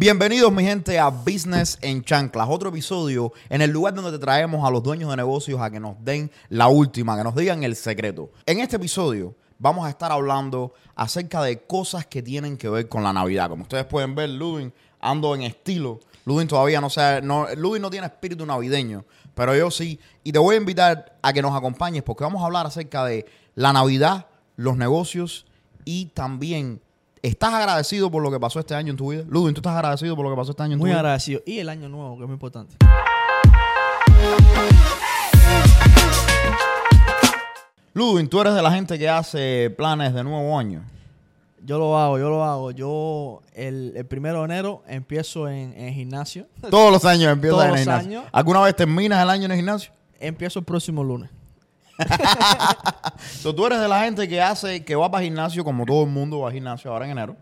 [0.00, 4.64] Bienvenidos mi gente a Business en Chanclas, otro episodio en el lugar donde te traemos
[4.64, 7.74] a los dueños de negocios a que nos den la última, que nos digan el
[7.74, 8.30] secreto.
[8.46, 13.02] En este episodio vamos a estar hablando acerca de cosas que tienen que ver con
[13.02, 13.48] la Navidad.
[13.48, 15.98] Como ustedes pueden ver, Ludwig ando en estilo.
[16.24, 19.04] Ludwig todavía no sabe, no, Ludwig no tiene espíritu navideño,
[19.34, 19.98] pero yo sí.
[20.22, 23.26] Y te voy a invitar a que nos acompañes porque vamos a hablar acerca de
[23.56, 25.44] la Navidad, los negocios
[25.84, 26.82] y también
[27.22, 29.24] ¿Estás agradecido por lo que pasó este año en tu vida?
[29.28, 31.00] Ludwig, ¿tú estás agradecido por lo que pasó este año en Muy tu vida?
[31.00, 31.40] agradecido.
[31.46, 32.76] Y el año nuevo, que es muy importante.
[37.94, 40.82] Ludwig, tú eres de la gente que hace planes de nuevo año.
[41.64, 42.70] Yo lo hago, yo lo hago.
[42.70, 46.46] Yo el, el primero de enero empiezo en, en gimnasio.
[46.70, 48.18] Todos los años empiezas Todos en el los gimnasio.
[48.20, 48.30] años.
[48.32, 49.92] ¿Alguna vez terminas el año en el gimnasio?
[50.20, 51.30] Empiezo el próximo lunes.
[53.40, 56.10] So, tú eres de la gente que hace, que va para gimnasio, como todo el
[56.10, 57.36] mundo va a gimnasio ahora en enero.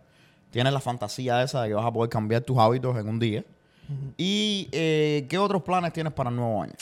[0.51, 3.45] Tienes la fantasía esa de que vas a poder cambiar tus hábitos en un día.
[4.17, 6.73] ¿Y eh, qué otros planes tienes para el nuevo año?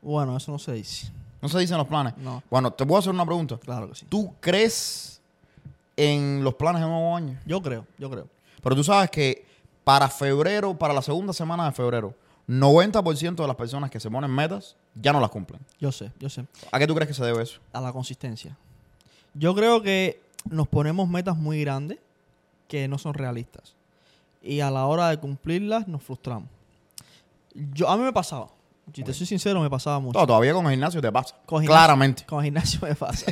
[0.00, 1.10] Bueno, eso no se dice.
[1.42, 2.16] ¿No se dicen los planes?
[2.16, 2.42] No.
[2.50, 3.58] Bueno, te puedo hacer una pregunta.
[3.58, 4.06] Claro que sí.
[4.08, 5.20] ¿Tú crees
[5.96, 7.38] en los planes de nuevo año?
[7.44, 8.28] Yo creo, yo creo.
[8.62, 9.44] Pero tú sabes que
[9.84, 12.14] para febrero, para la segunda semana de febrero,
[12.48, 15.60] 90% de las personas que se ponen metas ya no las cumplen.
[15.80, 16.44] Yo sé, yo sé.
[16.70, 17.60] ¿A qué tú crees que se debe eso?
[17.72, 18.56] A la consistencia.
[19.34, 21.98] Yo creo que nos ponemos metas muy grandes
[22.68, 23.74] que no son realistas.
[24.42, 26.48] Y a la hora de cumplirlas nos frustramos.
[27.54, 28.48] Yo, a mí me pasaba.
[28.94, 30.16] Si te soy sincero, me pasaba mucho.
[30.18, 31.34] No, todavía con el gimnasio te pasa.
[31.46, 31.68] Con gimnasio.
[31.76, 32.24] Claramente.
[32.26, 33.26] Con gimnasio me pasa.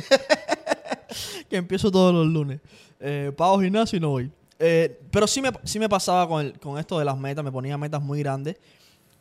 [1.49, 2.59] que empiezo todos los lunes.
[2.99, 4.31] Eh, pago gimnasio y no voy.
[4.59, 7.43] Eh, pero sí me, sí me pasaba con, el- con esto de las metas.
[7.45, 8.57] Me ponía metas muy grandes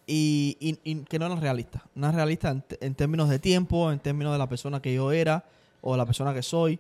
[0.06, 1.82] y, y- y que no eran realistas.
[1.94, 5.12] No eran realistas en, en términos de tiempo, en términos de la persona que yo
[5.12, 5.44] era
[5.80, 6.78] o la persona que soy.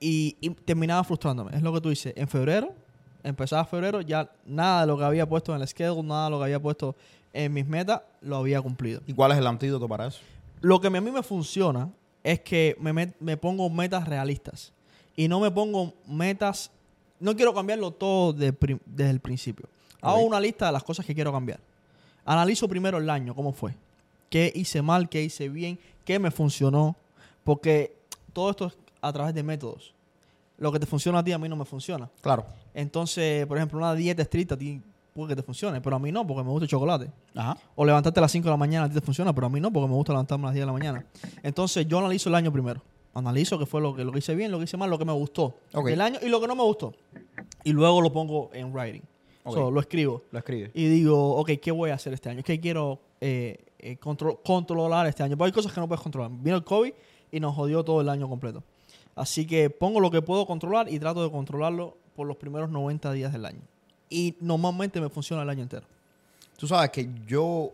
[0.00, 1.56] Y, y terminaba frustrándome.
[1.56, 2.12] Es lo que tú dices.
[2.16, 2.74] En febrero,
[3.22, 6.38] empezaba febrero, ya nada de lo que había puesto en el schedule, nada de lo
[6.38, 6.94] que había puesto
[7.32, 9.00] en mis metas, lo había cumplido.
[9.06, 10.20] ¿Y cuál es el antídoto para eso?
[10.60, 11.90] Lo que a mí me funciona
[12.22, 14.72] es que me, met- me pongo metas realistas.
[15.16, 16.70] Y no me pongo metas...
[17.20, 18.52] No quiero cambiarlo todo de
[18.86, 19.68] desde el principio.
[20.02, 21.60] Hago una lista de las cosas que quiero cambiar.
[22.24, 23.74] Analizo primero el año, cómo fue.
[24.30, 25.08] ¿Qué hice mal?
[25.08, 25.78] ¿Qué hice bien?
[26.04, 26.96] ¿Qué me funcionó?
[27.44, 27.96] Porque
[28.32, 29.92] todo esto es a través de métodos.
[30.58, 32.08] Lo que te funciona a ti, a mí no me funciona.
[32.20, 32.46] Claro.
[32.72, 34.80] Entonces, por ejemplo, una dieta estricta a ti
[35.12, 37.10] puede que te funcione, pero a mí no, porque me gusta el chocolate.
[37.34, 37.56] Ajá.
[37.76, 39.60] O levantarte a las 5 de la mañana a ti te funciona, pero a mí
[39.60, 41.04] no, porque me gusta levantarme a las 10 de la mañana.
[41.42, 42.80] Entonces yo analizo el año primero.
[43.14, 45.04] Analizo qué fue lo que, lo que hice bien, lo que hice mal, lo que
[45.04, 45.86] me gustó Ok.
[45.86, 46.94] del año y lo que no me gustó.
[47.62, 49.02] Y luego lo pongo en writing.
[49.52, 50.22] So, lo escribo.
[50.30, 50.70] Lo escribes.
[50.74, 52.42] Y digo, ok, ¿qué voy a hacer este año?
[52.42, 55.36] ¿Qué quiero eh, eh, contro- controlar este año?
[55.36, 56.30] Porque hay cosas que no puedes controlar.
[56.32, 56.92] Vino el COVID
[57.30, 58.62] y nos jodió todo el año completo.
[59.14, 63.12] Así que pongo lo que puedo controlar y trato de controlarlo por los primeros 90
[63.12, 63.60] días del año.
[64.08, 65.86] Y normalmente me funciona el año entero.
[66.56, 67.70] Tú sabes que yo,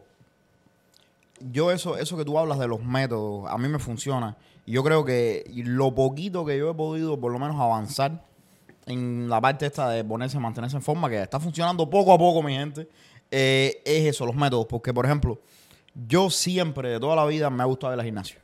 [1.52, 4.36] yo eso, eso que tú hablas de los métodos, a mí me funciona.
[4.66, 8.24] Y yo creo que lo poquito que yo he podido por lo menos avanzar
[8.86, 12.42] en la parte esta de ponerse, mantenerse en forma, que está funcionando poco a poco,
[12.42, 12.88] mi gente,
[13.30, 14.66] eh, es eso, los métodos.
[14.66, 15.40] Porque, por ejemplo,
[15.94, 18.40] yo siempre, de toda la vida, me ha gustado ir al gimnasio.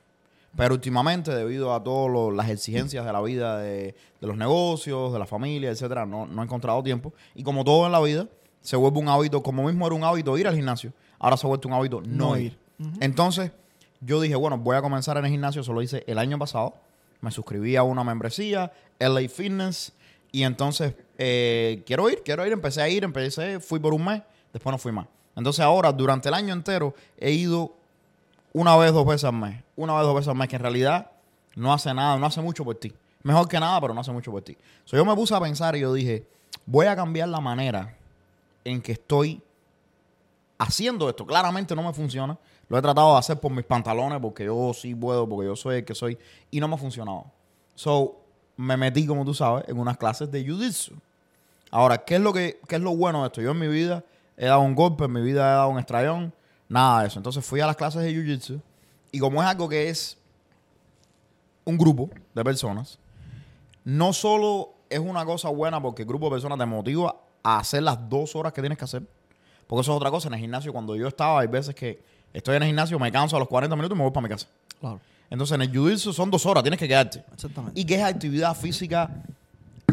[0.57, 5.19] Pero últimamente, debido a todas las exigencias de la vida, de, de los negocios, de
[5.19, 7.13] la familia, etcétera, no, no he encontrado tiempo.
[7.35, 8.27] Y como todo en la vida,
[8.67, 11.49] se vuelve un hábito, como mismo era un hábito ir al gimnasio, ahora se ha
[11.49, 12.59] vuelto un hábito no, No ir.
[13.01, 13.53] Entonces,
[14.01, 16.75] yo dije, bueno, voy a comenzar en el gimnasio, eso lo hice el año pasado.
[17.21, 19.93] Me suscribí a una membresía, LA Fitness,
[20.37, 24.21] y entonces eh, quiero ir, quiero ir, empecé a ir, empecé, fui por un mes,
[24.53, 25.07] después no fui más.
[25.35, 27.73] Entonces ahora, durante el año entero, he ido
[28.53, 29.63] una vez, dos veces al mes.
[29.77, 31.11] Una vez, dos veces al mes, que en realidad
[31.55, 32.93] no hace nada, no hace mucho por ti.
[33.23, 34.59] Mejor que nada, pero no hace mucho por ti.
[34.85, 36.27] So, yo me puse a pensar y yo dije,
[36.67, 37.97] voy a cambiar la manera
[38.63, 39.41] en que estoy
[40.59, 41.25] haciendo esto.
[41.25, 42.39] Claramente no me funciona.
[42.69, 45.77] Lo he tratado de hacer por mis pantalones, porque yo sí puedo, porque yo soy
[45.77, 46.19] el que soy,
[46.51, 47.25] y no me ha funcionado.
[47.75, 48.26] So,
[48.57, 50.93] me metí, como tú sabes, en unas clases de Jiu-Jitsu.
[51.71, 53.43] Ahora, ¿qué es, lo que, ¿qué es lo bueno de esto?
[53.43, 54.05] Yo en mi vida
[54.37, 56.33] he dado un golpe, en mi vida he dado un estrellón,
[56.69, 57.19] nada de eso.
[57.19, 58.61] Entonces fui a las clases de Jiu-Jitsu,
[59.13, 60.19] y como es algo que es
[61.65, 62.99] un grupo de personas,
[63.85, 67.83] no solo es una cosa buena porque el grupo de personas te motiva a hacer
[67.83, 69.03] las dos horas que tienes que hacer,
[69.67, 70.29] porque eso es otra cosa.
[70.29, 72.01] En el gimnasio, cuando yo estaba, hay veces que
[72.33, 74.29] estoy en el gimnasio, me canso a los 40 minutos y me voy para mi
[74.29, 74.49] casa.
[74.81, 75.01] Claro.
[75.31, 77.25] Entonces, en el jiu-jitsu son dos horas, tienes que quedarte.
[77.33, 77.79] Exactamente.
[77.81, 79.11] Y que es actividad física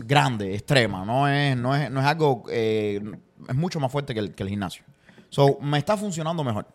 [0.06, 1.06] grande, extrema.
[1.06, 2.44] No es, no es, no es algo.
[2.50, 3.01] eh,
[3.47, 4.83] es mucho más fuerte que el, que el gimnasio.
[5.30, 6.68] So, me está funcionando mejor.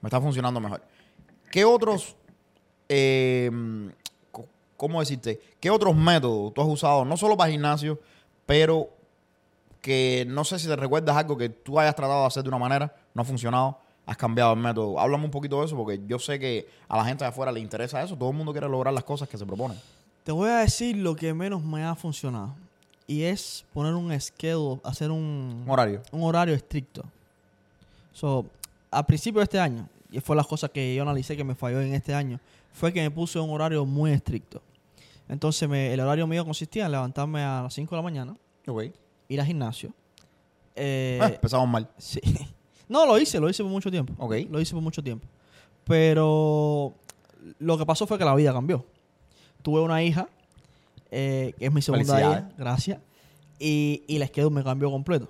[0.00, 0.82] Me está funcionando mejor.
[1.50, 2.16] ¿Qué otros.
[2.88, 3.50] eh,
[4.76, 5.40] ¿Cómo decirte?
[5.58, 7.04] ¿Qué otros métodos tú has usado?
[7.06, 7.98] No solo para gimnasio,
[8.44, 8.90] pero
[9.80, 12.58] que no sé si te recuerdas algo que tú hayas tratado de hacer de una
[12.58, 14.98] manera, no ha funcionado, has cambiado el método.
[15.00, 17.60] Háblame un poquito de eso porque yo sé que a la gente de afuera le
[17.60, 18.16] interesa eso.
[18.16, 19.76] Todo el mundo quiere lograr las cosas que se proponen.
[20.24, 22.54] Te voy a decir lo que menos me ha funcionado.
[23.08, 26.02] Y es poner un schedule, hacer un, Un horario.
[26.12, 27.04] un horario estricto.
[28.12, 28.46] So,
[28.90, 31.80] a principio de este año, y fue las cosas que yo analicé que me falló
[31.80, 32.40] en este año,
[32.72, 34.60] fue que me puse un horario muy estricto.
[35.28, 38.36] Entonces, me- el horario mío consistía en levantarme a las 5 de la mañana,
[39.28, 39.90] ir al gimnasio.
[40.74, 41.88] eh, Ah, empezamos mal.
[41.98, 42.20] sí.
[42.88, 44.12] No, lo hice, lo hice por mucho tiempo.
[44.18, 44.34] Ok.
[44.50, 45.26] Lo hice por mucho tiempo.
[45.84, 46.92] Pero
[47.58, 48.84] lo que pasó fue que la vida cambió.
[49.62, 50.28] Tuve una hija,
[51.10, 52.98] eh, que es mi segunda hija, gracias.
[53.58, 55.28] Y, y el schedule me cambió completo.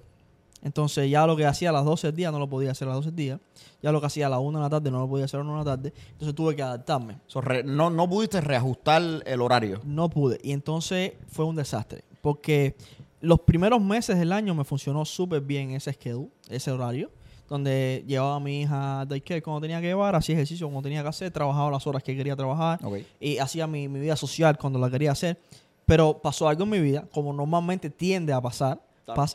[0.62, 2.90] Entonces ya lo que hacía a las 12 del día no lo podía hacer a
[2.90, 3.40] las 12 del día.
[3.82, 5.44] Ya lo que hacía a las 1 de la tarde no lo podía hacer a
[5.44, 5.92] las 1 de la tarde.
[6.12, 7.18] Entonces tuve que adaptarme.
[7.26, 9.80] So, re- no, no pudiste reajustar el horario.
[9.84, 10.40] No pude.
[10.42, 12.02] Y entonces fue un desastre.
[12.20, 12.74] Porque
[13.20, 17.10] los primeros meses del año me funcionó súper bien ese schedule, ese horario.
[17.48, 21.02] Donde llevaba a mi hija a daycare cuando tenía que llevar, hacía ejercicio cuando tenía
[21.02, 22.80] que hacer, trabajaba las horas que quería trabajar
[23.20, 25.38] y hacía mi, mi vida social cuando la quería hacer.
[25.84, 28.80] Pero pasó algo en mi vida, como normalmente tiende a pasar,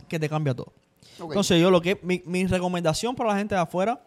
[0.08, 0.74] que te cambia todo.
[1.19, 4.02] Entonces yo lo que mi, mi recomendación para la gente de afuera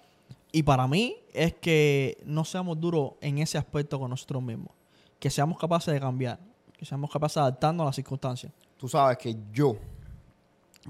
[0.53, 4.71] y para mí es que no seamos duros en ese aspecto con nosotros mismos.
[5.19, 6.39] Que seamos capaces de cambiar,
[6.77, 8.53] que seamos capaces de adaptarnos a las circunstancias.
[8.77, 9.77] Tú sabes que yo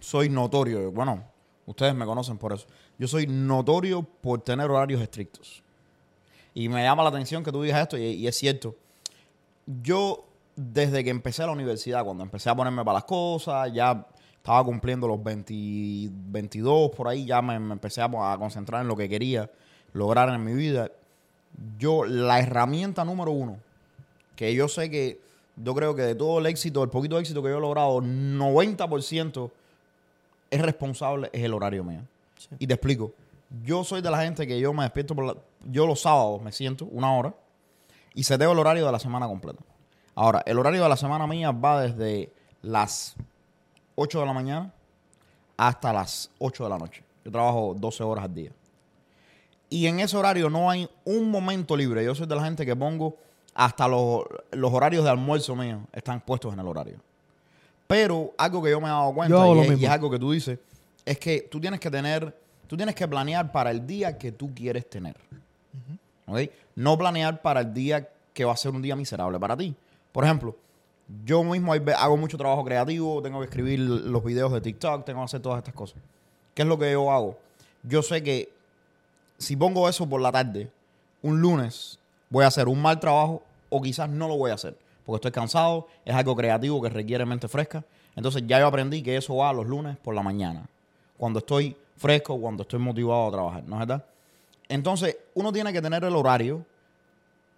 [0.01, 1.23] soy notorio, bueno,
[1.67, 2.67] ustedes me conocen por eso.
[2.99, 5.63] Yo soy notorio por tener horarios estrictos.
[6.55, 8.77] Y me llama la atención que tú digas esto, y, es cierto.
[9.83, 10.25] Yo,
[10.55, 14.07] desde que empecé la universidad, cuando empecé a ponerme para las cosas, ya
[14.37, 18.89] estaba cumpliendo los 20 22, por ahí ya me, me empecé a, a concentrar en
[18.89, 19.51] lo que quería
[19.93, 20.91] lograr en mi vida.
[21.79, 23.59] Yo, la herramienta número uno,
[24.37, 25.21] que yo sé que
[25.57, 29.51] yo creo que de todo el éxito, el poquito éxito que yo he logrado, 90%
[30.51, 32.01] es responsable, es el horario mío.
[32.59, 33.13] Y te explico.
[33.63, 36.51] Yo soy de la gente que yo me despierto por la, yo los sábados me
[36.51, 37.35] siento una hora
[38.15, 39.63] y seteo el horario de la semana completa.
[40.15, 42.33] Ahora, el horario de la semana mía va desde
[42.63, 43.17] las
[43.97, 44.73] 8 de la mañana
[45.57, 47.05] hasta las 8 de la noche.
[47.25, 48.53] Yo trabajo 12 horas al día.
[49.69, 52.05] Y en ese horario no hay un momento libre.
[52.05, 53.17] Yo soy de la gente que pongo
[53.55, 56.99] hasta los, los horarios de almuerzo mío están puestos en el horario.
[57.87, 60.59] Pero algo que yo me he dado cuenta y es algo que tú dices,
[61.05, 62.37] es que tú tienes que tener,
[62.67, 65.17] tú tienes que planear para el día que tú quieres tener.
[66.27, 66.51] ¿Ok?
[66.77, 69.75] No planear para el día que va a ser un día miserable para ti.
[70.13, 70.57] Por ejemplo,
[71.25, 75.25] yo mismo hago mucho trabajo creativo, tengo que escribir los videos de TikTok, tengo que
[75.25, 75.99] hacer todas estas cosas.
[76.55, 77.39] ¿Qué es lo que yo hago?
[77.83, 78.51] Yo sé que
[79.39, 80.71] si pongo eso por la tarde,
[81.23, 81.99] un lunes,
[82.31, 84.77] voy a hacer un mal trabajo o quizás no lo voy a hacer.
[85.05, 87.85] Porque estoy cansado, es algo creativo que requiere mente fresca.
[88.17, 90.67] Entonces ya yo aprendí que eso va los lunes por la mañana.
[91.25, 94.05] Cuando estoy fresco, cuando estoy motivado a trabajar, ¿no es verdad?
[94.69, 96.67] Entonces uno tiene que tener el horario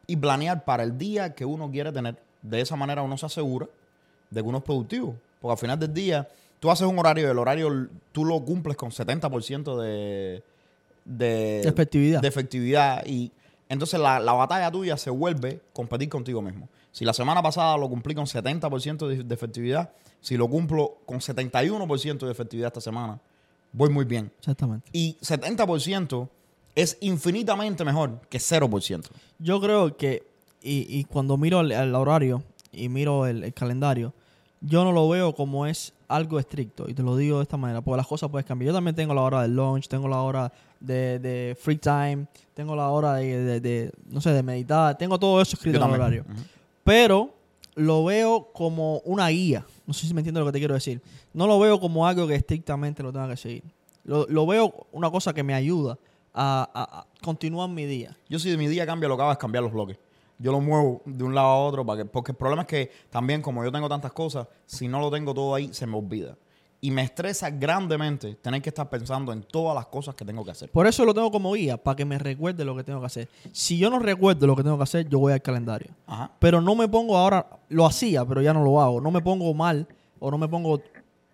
[0.07, 2.15] y planear para el día que uno quiere tener.
[2.43, 3.67] De esa manera uno se asegura
[4.31, 5.17] de que uno es productivo.
[5.41, 6.29] Porque al final del día,
[6.61, 10.45] tú haces un horario y el horario tú lo cumples con 70% de,
[11.05, 11.27] de,
[11.63, 12.23] De efectividad.
[12.23, 13.05] de efectividad.
[13.05, 13.33] Y
[13.69, 16.69] entonces la, la batalla tuya se vuelve competir contigo mismo.
[16.93, 19.91] Si la semana pasada lo cumplí con 70% de, de efectividad,
[20.21, 23.19] si lo cumplo con 71% de efectividad esta semana,
[23.77, 24.33] voy muy bien.
[24.39, 24.89] Exactamente.
[24.93, 26.29] Y 70%
[26.75, 29.05] es infinitamente mejor que 0%.
[29.39, 30.27] Yo creo que,
[30.63, 34.13] y, y cuando miro el, el horario y miro el, el calendario,
[34.61, 36.89] yo no lo veo como es algo estricto.
[36.89, 38.69] Y te lo digo de esta manera, porque las cosas pueden cambiar.
[38.69, 42.75] Yo también tengo la hora del lunch, tengo la hora de, de free time, tengo
[42.77, 45.91] la hora de, de- de, no sé, de meditar, tengo todo eso escrito en el
[46.01, 46.25] horario.
[46.85, 47.35] Pero
[47.75, 49.65] lo veo como una guía.
[49.87, 51.01] No sé si me entiendes lo que te quiero decir.
[51.33, 53.63] No lo veo como algo que estrictamente lo tenga que seguir.
[54.05, 55.99] Lo, lo veo una cosa que me ayuda
[56.35, 58.17] a, a- continuar mi día.
[58.29, 59.99] Yo si mi día cambia lo que hago es cambiar los bloques.
[60.39, 62.91] Yo lo muevo de un lado a otro para que, porque el problema es que
[63.11, 66.37] también como yo tengo tantas cosas, si no lo tengo todo ahí, se me olvida.
[66.81, 70.51] Y me estresa grandemente tener que estar pensando en todas las cosas que tengo que
[70.51, 70.71] hacer.
[70.71, 73.29] Por eso lo tengo como guía, para que me recuerde lo que tengo que hacer.
[73.53, 75.91] Si yo no recuerdo lo que tengo que hacer, yo voy al calendario.
[76.07, 76.31] Ajá.
[76.39, 79.01] Pero no me pongo ahora, lo hacía, pero ya no lo hago.
[79.01, 80.81] No me pongo mal o no me pongo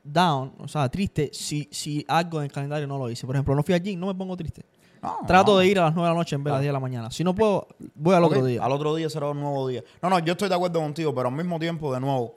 [0.05, 3.27] down, o sea, triste, si, si algo en el calendario no lo hice.
[3.27, 4.65] Por ejemplo, no fui al gym, no me pongo triste.
[5.01, 5.59] No, Trato no.
[5.59, 6.81] de ir a las 9 de la noche en vez de las 10 de la
[6.81, 7.11] mañana.
[7.11, 8.63] Si no puedo, voy al otro día.
[8.63, 9.83] Al otro día será un nuevo día.
[10.01, 12.37] No, no, yo estoy de acuerdo contigo, pero al mismo tiempo, de nuevo,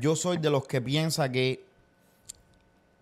[0.00, 1.65] yo soy de los que piensa que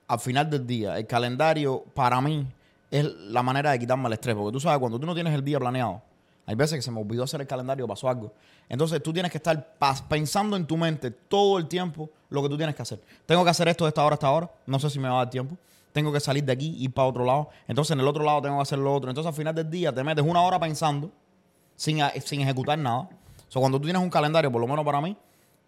[0.07, 2.47] al final del día, el calendario para mí
[2.91, 4.35] es la manera de quitarme el estrés.
[4.35, 6.03] Porque tú sabes, cuando tú no tienes el día planeado,
[6.47, 8.33] Hay veces que se me olvidó hacer el calendario, pasó algo.
[8.69, 9.77] Entonces tú tienes que estar
[10.09, 13.01] pensando en tu mente todo el tiempo lo que tú tienes que hacer.
[13.25, 14.51] Tengo que hacer esto de esta hora a esta hora.
[14.67, 15.57] No sé si me va a dar tiempo.
[15.93, 17.49] Tengo que salir de aquí y ir para otro lado.
[17.67, 19.11] Entonces en el otro lado tengo que hacer lo otro.
[19.11, 21.11] Entonces al final del día te metes una hora pensando
[21.77, 23.09] sin, sin ejecutar nada.
[23.49, 25.17] O sea, cuando tú tienes un calendario, por lo menos para mí,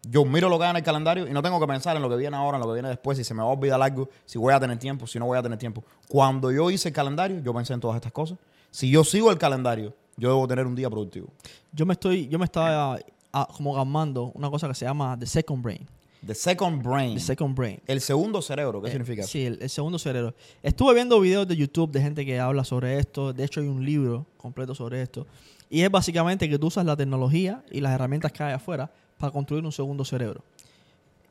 [0.08, 2.08] yo miro lo que hay en el calendario y no tengo que pensar en lo
[2.08, 4.08] que viene ahora, en lo que viene después, si se me va a olvidar algo,
[4.24, 5.82] si voy a tener tiempo, si no voy a tener tiempo.
[6.08, 8.38] Cuando yo hice el calendario, yo pensé en todas estas cosas.
[8.70, 11.28] Si yo sigo el calendario, yo debo tener un día productivo.
[11.72, 12.98] Yo me estoy, yo me estaba
[13.32, 15.86] ah, como gamando una cosa que se llama The Second Brain.
[16.26, 17.14] The second brain.
[17.14, 17.80] The Second Brain.
[17.86, 19.22] el segundo cerebro, ¿qué Eh, significa?
[19.22, 20.34] Sí, el, el segundo cerebro.
[20.62, 23.32] Estuve viendo videos de YouTube de gente que habla sobre esto.
[23.32, 25.26] De hecho, hay un libro completo sobre esto.
[25.70, 29.32] Y es básicamente que tú usas la tecnología y las herramientas que hay afuera para
[29.32, 30.42] construir un segundo cerebro.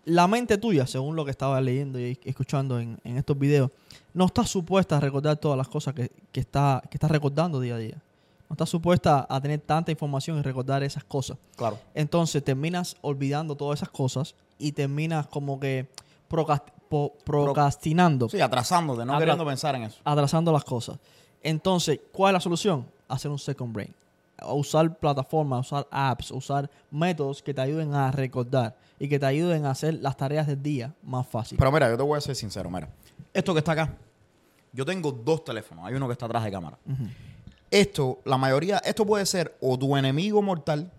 [0.06, 3.72] La mente tuya, según lo que estaba leyendo y escuchando en, en estos videos,
[4.14, 7.76] no está supuesta a recordar todas las cosas que, que está, que está recordando día
[7.76, 7.96] a día.
[8.48, 11.38] No está supuesta a tener tanta información y recordar esas cosas.
[11.56, 11.80] Claro.
[11.96, 15.88] Entonces terminas olvidando todas esas cosas y terminas como que
[16.88, 19.98] po- procrastinando, Sí, atrasándote, no Atra- queriendo pensar en eso.
[20.04, 21.00] atrasando las cosas.
[21.42, 22.86] Entonces, ¿cuál es la solución?
[23.08, 23.94] Hacer un second brain.
[24.38, 29.26] A Usar plataformas, usar apps, usar métodos que te ayuden a recordar y que te
[29.26, 31.58] ayuden a hacer las tareas del día más fácil.
[31.58, 32.90] Pero mira, yo te voy a ser sincero, mira.
[33.34, 33.94] Esto que está acá,
[34.74, 35.86] yo tengo dos teléfonos.
[35.86, 36.78] Hay uno que está atrás de cámara.
[37.72, 40.92] Esto, la mayoría, esto puede ser o tu enemigo mortal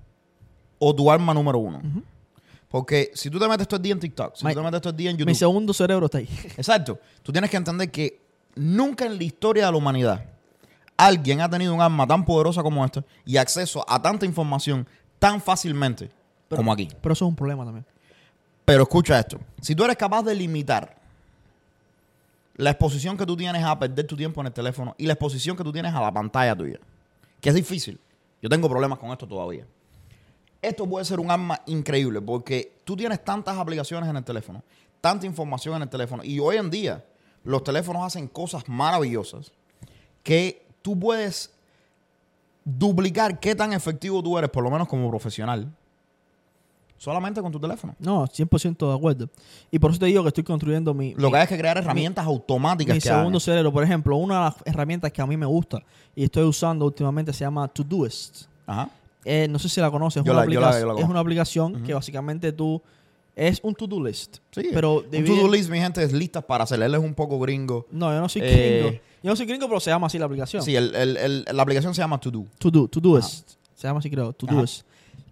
[0.79, 1.81] o tu arma número uno.
[2.69, 4.81] Porque si tú te metes todo el día en TikTok, si Mi- tú te metes
[4.81, 5.35] todo el día en Mi YouTube.
[5.37, 6.29] segundo cerebro está ahí.
[6.57, 6.99] Exacto.
[7.23, 8.21] Tú tienes que entender que
[8.57, 10.25] nunca en la historia de la humanidad
[10.97, 14.87] alguien ha tenido un arma tan poderosa como esta y acceso a tanta información
[15.19, 16.11] tan fácilmente
[16.49, 16.89] Pero- como aquí.
[17.01, 17.85] Pero eso es un problema también.
[18.65, 19.39] Pero escucha esto.
[19.61, 20.97] Si tú eres capaz de limitar
[22.57, 25.57] la exposición que tú tienes a perder tu tiempo en el teléfono y la exposición
[25.57, 26.79] que tú tienes a la pantalla tuya,
[27.41, 28.01] que es difícil.
[28.43, 29.67] Yo tengo problemas con esto todavía.
[30.63, 34.63] Esto puede ser un arma increíble porque tú tienes tantas aplicaciones en el teléfono,
[35.01, 37.05] tanta información en el teléfono y hoy en día
[37.45, 39.53] los teléfonos hacen cosas maravillosas
[40.23, 41.51] que tú puedes
[42.65, 45.69] duplicar qué tan efectivo tú eres, por lo menos como profesional,
[46.97, 47.95] solamente con tu teléfono.
[47.99, 49.29] No, 100% de acuerdo.
[49.71, 51.59] Y por eso te digo que estoy construyendo mi, Lo mi- que hay es que
[51.59, 53.73] crear herramientas automáticas mi que segundo cerebro.
[53.73, 55.81] Por ejemplo, una de las herramientas que a mí me gusta
[56.15, 58.45] y estoy usando últimamente se llama Todoist.
[58.67, 58.89] Ajá.
[59.25, 60.23] Eh, no sé si la conoces.
[60.25, 62.81] Yo una la- yo la- aplicación- yo la es una aplicación que básicamente tú...
[63.37, 64.39] Es un to-do list.
[64.51, 64.71] Sí.
[64.73, 66.81] Pero un to-do list, mi gente, es listas para hacer.
[66.83, 67.87] Él es un poco gringo.
[67.91, 69.01] No, yo no soy Eh, gringo.
[69.23, 70.63] Yo no soy gringo, pero se llama así la aplicación.
[70.63, 72.47] Sí, el- el- el- la aplicación se llama To Do.
[72.59, 73.51] To do, to doist.
[73.75, 74.33] Se llama así, creo.
[74.33, 74.57] To Ajá.
[74.57, 74.87] doist.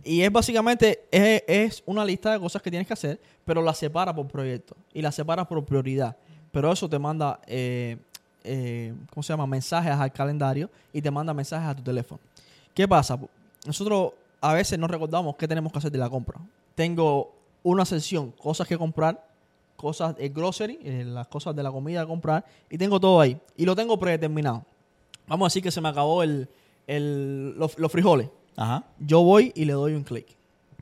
[0.04, 3.72] Y es básicamente, es, es una lista de cosas que tienes que hacer, pero la
[3.72, 6.14] separa por proyecto y la separa por prioridad.
[6.52, 7.96] Pero eso te manda, eh,
[8.44, 9.46] eh, ¿cómo se llama?
[9.46, 12.20] Mensajes al calendario y te manda mensajes a tu teléfono.
[12.74, 13.18] ¿Qué pasa?
[13.66, 16.38] Nosotros a veces no recordamos qué tenemos que hacer de la compra.
[16.74, 17.32] Tengo
[17.64, 19.26] una sección, cosas que comprar,
[19.74, 23.36] cosas, el grocery, eh, las cosas de la comida a comprar, y tengo todo ahí.
[23.56, 24.64] Y lo tengo predeterminado.
[25.26, 26.48] Vamos a decir que se me acabó el,
[26.86, 28.28] el- los, los frijoles.
[28.56, 28.84] Ajá.
[29.00, 30.26] Yo voy y le doy un clic.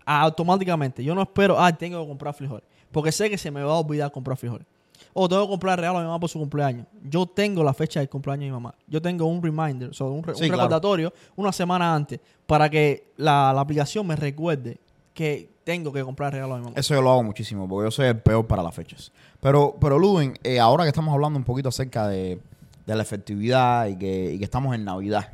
[0.04, 1.02] Automáticamente.
[1.02, 2.64] Yo no espero, ah, tengo que comprar frijoles.
[2.90, 4.66] Porque sé que se me va a olvidar comprar frijoles.
[5.14, 6.86] O tengo que comprar regalo a mi mamá por su cumpleaños.
[7.08, 8.74] Yo tengo la fecha del cumpleaños de mi mamá.
[8.86, 10.62] Yo tengo un reminder, o sea, un, re- Sí, un claro.
[10.62, 14.78] recordatorio una semana antes para que la, la aplicación me recuerde
[15.14, 16.76] que tengo que comprar regalo a mi mamá.
[16.78, 19.12] Eso yo lo hago muchísimo porque yo soy el peor para las fechas.
[19.40, 22.38] Pero, pero Ludwig, eh, ahora que estamos hablando un poquito acerca de,
[22.86, 25.28] de la efectividad y que, y que estamos en Navidad,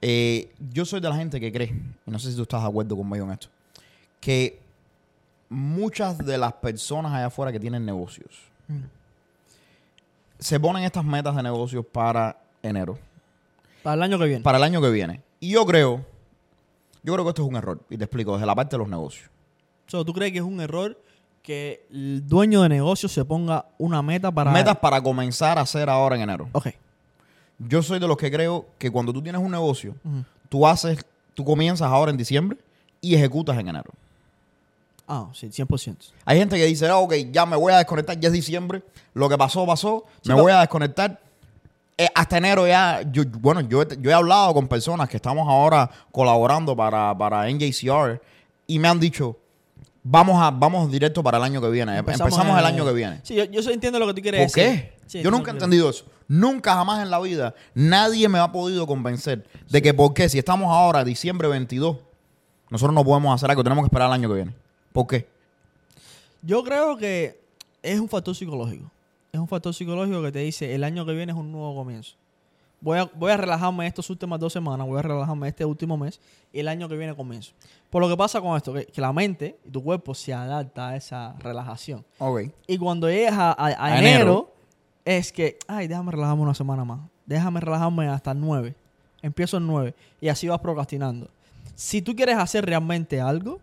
[0.00, 1.72] eh, yo soy de la gente que cree,
[2.06, 3.48] y no sé si tú estás de acuerdo conmigo en esto,
[4.20, 4.60] que
[5.48, 8.30] muchas de las personas allá afuera que tienen negocios
[8.68, 8.84] Mm.
[10.38, 12.98] se ponen estas metas de negocios para enero,
[13.82, 14.42] Para el año que viene.
[14.42, 15.20] para el año que viene.
[15.40, 16.04] Y yo creo,
[17.02, 18.88] yo creo que esto es un error, y te explico, desde la parte de los
[18.88, 19.28] negocios.
[19.86, 20.98] So, ¿Tú crees que es un error
[21.42, 24.52] que el dueño de negocio se ponga una meta para...
[24.52, 26.48] Metas para comenzar a hacer ahora en enero.
[26.52, 26.68] Ok.
[27.58, 29.94] Yo soy de los que creo que cuando tú tienes un negocio,
[30.48, 31.04] tú haces,
[31.34, 32.58] tú comienzas ahora en diciembre
[33.00, 33.90] y ejecutas en enero.
[35.06, 35.96] Ah, sí, 100%.
[36.24, 38.82] Hay gente que dice, ah, ok, ya me voy a desconectar, ya es diciembre,
[39.14, 41.20] lo que pasó, pasó, Sí, me voy a desconectar.
[41.98, 45.46] Eh, hasta enero ya, yo, bueno, yo, he- yo he hablado con personas que estamos
[45.48, 48.20] ahora colaborando para, para NJCR
[48.66, 49.36] y me han dicho,
[50.02, 51.96] vamos a vamos directo para el año que viene.
[51.98, 53.20] Empezamos, el año que viene.
[53.22, 54.80] Sí, yo, yo entiendo lo que tú quieres ¿Por decir.
[54.80, 54.92] qué?
[55.06, 56.06] Sí, Yo nunca he entendido eso.
[56.28, 60.38] Nunca jamás en la vida nadie me ha podido convencer de que por qué si
[60.38, 61.98] estamos ahora diciembre 22
[62.70, 64.54] nosotros no podemos hacer algo, tenemos que esperar el año que viene.
[64.94, 65.28] ¿Por qué?
[66.40, 67.38] Yo creo que
[67.82, 68.90] es un factor psicológico.
[69.32, 72.16] Es un factor psicológico que te dice el año que viene es un nuevo comienzo.
[72.82, 76.20] Voy a, voy a relajarme estas últimas dos semanas, voy a relajarme este último mes
[76.52, 77.52] y el año que viene comienzo.
[77.88, 80.88] Por lo que pasa con esto, que, que la mente y tu cuerpo se adapta
[80.90, 82.04] a esa relajación.
[82.18, 82.42] Ok.
[82.66, 84.52] Y cuando llegas a, a- a A enero, enero.
[85.06, 87.00] es que, ay, déjame relajarme una semana más.
[87.24, 88.74] Déjame relajarme hasta el 9.
[89.22, 89.94] Empiezo el 9.
[90.20, 91.30] Y así vas procrastinando.
[91.74, 93.60] Si tú quieres hacer realmente algo,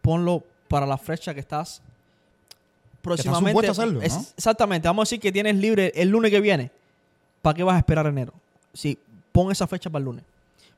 [0.00, 1.82] ponlo para la fecha que estás
[3.02, 3.50] próximamente.
[3.50, 4.06] supuesto a hacerlo, ¿no?
[4.06, 4.88] Es- Exactamente.
[4.88, 6.70] Vamos a decir que tienes libre el lunes que viene.
[7.42, 8.32] ¿Para qué vas a esperar enero?
[8.74, 8.98] Si
[9.32, 10.24] pon esa fecha para el lunes.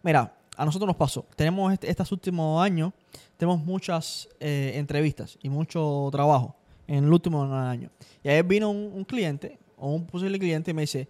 [0.03, 1.25] Mira, a nosotros nos pasó.
[1.37, 2.93] Tenemos este, estos últimos años,
[3.37, 6.55] tenemos muchas eh, entrevistas y mucho trabajo
[6.87, 7.89] en el último año.
[8.23, 11.09] Y ayer vino un, un cliente o un posible cliente y me dice,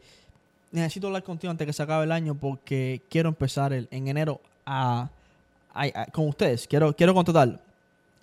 [0.70, 4.40] necesito hablar contigo antes que se acabe el año porque quiero empezar el- en enero
[4.64, 5.10] a,
[5.74, 6.66] a- a- con ustedes.
[6.66, 7.58] Quiero, quiero contratarlo.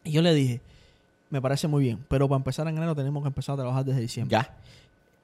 [0.04, 0.62] Y yo le dije,
[1.30, 4.02] me parece muy bien, pero para empezar en enero tenemos que empezar a trabajar desde
[4.02, 4.38] diciembre.
[4.38, 4.58] Ya.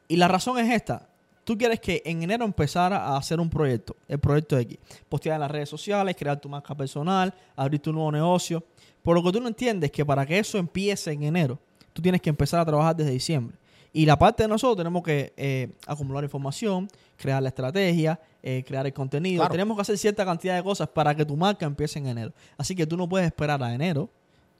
[0.07, 1.07] Y la razón es esta.
[1.43, 4.77] Tú quieres que en enero empezara a hacer un proyecto, el proyecto X.
[5.07, 8.63] Postear en las redes sociales, crear tu marca personal, abrir tu nuevo negocio.
[9.03, 11.59] Por lo que tú no entiendes que para que eso empiece en enero,
[11.93, 13.55] tú tienes que empezar a trabajar desde diciembre.
[13.93, 18.85] Y la parte de nosotros tenemos que eh, acumular información, crear la estrategia, eh, crear
[18.85, 19.41] el contenido.
[19.41, 19.51] Claro.
[19.51, 22.33] Tenemos que hacer cierta cantidad de cosas para que tu marca empiece en enero.
[22.57, 24.09] Así que tú no puedes esperar a enero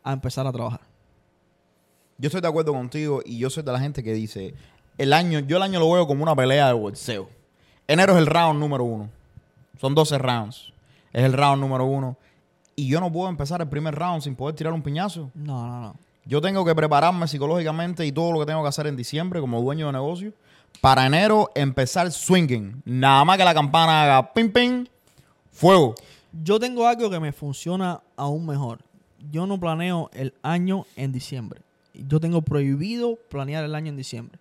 [0.04, 0.95] a empezar a trabajar.
[2.18, 4.54] Yo estoy de acuerdo contigo y yo soy de la gente que dice,
[4.98, 7.30] el año, yo el año lo veo como una pelea de boxeo.
[7.88, 9.10] Enero es el round número uno.
[9.80, 10.74] Son 12 rounds.
[11.12, 12.18] Es el round número uno.
[12.76, 15.30] Y yo no puedo empezar el primer round sin poder tirar un piñazo.
[15.34, 15.96] No, no, no.
[16.26, 19.62] Yo tengo que prepararme psicológicamente y todo lo que tengo que hacer en diciembre como
[19.62, 20.34] dueño de negocio.
[20.82, 22.82] Para enero empezar swinging.
[22.86, 24.86] Nada más que la campana haga ping ping.
[25.52, 25.96] Fuego.
[26.44, 28.80] Yo tengo algo que me funciona aún mejor.
[29.32, 31.62] Yo no planeo el año en diciembre.
[32.08, 34.38] Yo tengo prohibido planear el año en diciembre.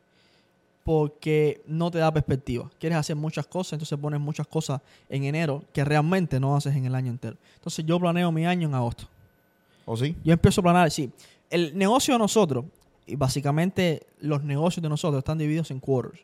[0.85, 2.71] Porque no te da perspectiva.
[2.79, 6.85] Quieres hacer muchas cosas, entonces pones muchas cosas en enero que realmente no haces en
[6.85, 7.37] el año entero.
[7.55, 9.05] Entonces yo planeo mi año en agosto.
[9.87, 10.15] ¿O sí?
[10.23, 11.11] Yo empiezo a planear, sí.
[11.49, 12.67] El negocio de nosotros,
[13.07, 16.21] y básicamente los negocios de nosotros están divididos en quarters.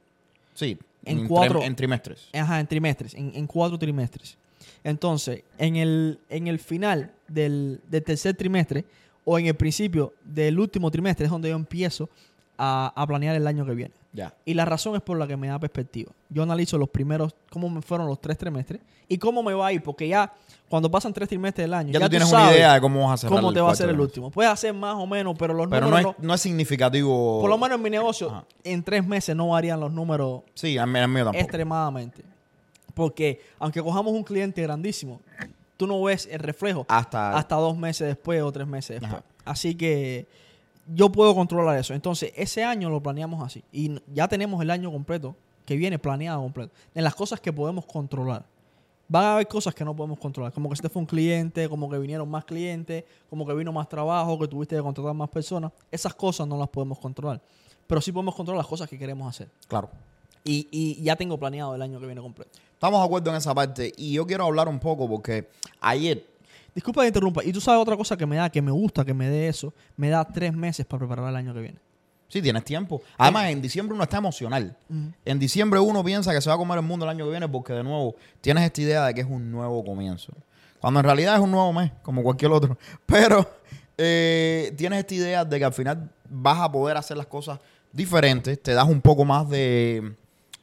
[0.54, 0.76] Sí.
[1.06, 2.28] En cuatro- en trimestres.
[2.34, 4.36] Ajá, en trimestres, en, en cuatro trimestres.
[4.84, 8.84] Entonces, en el, en el final del, del tercer trimestre
[9.32, 12.08] o en el principio del último trimestre es donde yo empiezo
[12.58, 13.94] a, a planear el año que viene.
[14.12, 14.34] Ya.
[14.44, 16.10] Y la razón es por la que me da perspectiva.
[16.28, 19.72] Yo analizo los primeros, cómo me fueron los tres trimestres y cómo me va a
[19.72, 20.32] ir, porque ya
[20.68, 23.06] cuando pasan tres trimestres del año, Ya, ya, tú tienes sabes una idea de cómo
[23.06, 24.30] vas a cerrar cómo te va a ser el último.
[24.32, 27.40] Puedes hacer más o menos, pero los Pero no números es, no- no es significativo.
[27.40, 28.44] por lo menos en mi negocio, Ajá.
[28.64, 31.38] en tres meses no varían los números Sí, a mí, a mí tampoco.
[31.38, 32.24] extremadamente.
[32.94, 35.20] Porque aunque cojamos un cliente grandísimo,
[35.80, 37.38] tú no ves el reflejo Hasta.
[37.38, 39.22] hasta dos meses después o tres meses después.
[39.22, 39.24] Ajá.
[39.46, 40.28] Así que
[40.94, 41.94] yo puedo controlar eso.
[41.94, 43.64] Entonces, ese año lo planeamos así.
[43.72, 46.70] Y ya tenemos el año completo, que viene planeado completo.
[46.94, 48.44] En las cosas que podemos controlar.
[49.08, 50.52] Van a haber cosas que no podemos controlar.
[50.52, 53.88] Como que este fue un cliente, como que vinieron más clientes, como que vino más
[53.88, 55.72] trabajo, que tuviste que contratar más personas.
[55.90, 57.40] Esas cosas no las podemos controlar.
[57.86, 59.48] Pero sí podemos controlar las cosas que queremos hacer.
[59.66, 59.88] Claro.
[60.44, 62.50] Y, y ya tengo planeado el año que viene completo.
[62.80, 63.92] Estamos de acuerdo en esa parte.
[63.98, 65.50] Y yo quiero hablar un poco porque
[65.82, 66.26] ayer.
[66.74, 67.44] Disculpa que interrumpa.
[67.44, 69.74] Y tú sabes otra cosa que me da, que me gusta, que me dé eso.
[69.98, 71.78] Me da tres meses para preparar el año que viene.
[72.28, 73.02] Sí, tienes tiempo.
[73.18, 74.74] Además, en diciembre uno está emocional.
[75.26, 77.46] En diciembre uno piensa que se va a comer el mundo el año que viene
[77.50, 80.32] porque, de nuevo, tienes esta idea de que es un nuevo comienzo.
[80.80, 82.78] Cuando en realidad es un nuevo mes, como cualquier otro.
[83.04, 83.46] Pero
[83.98, 87.60] eh, tienes esta idea de que al final vas a poder hacer las cosas
[87.92, 88.62] diferentes.
[88.62, 90.14] Te das un poco más de,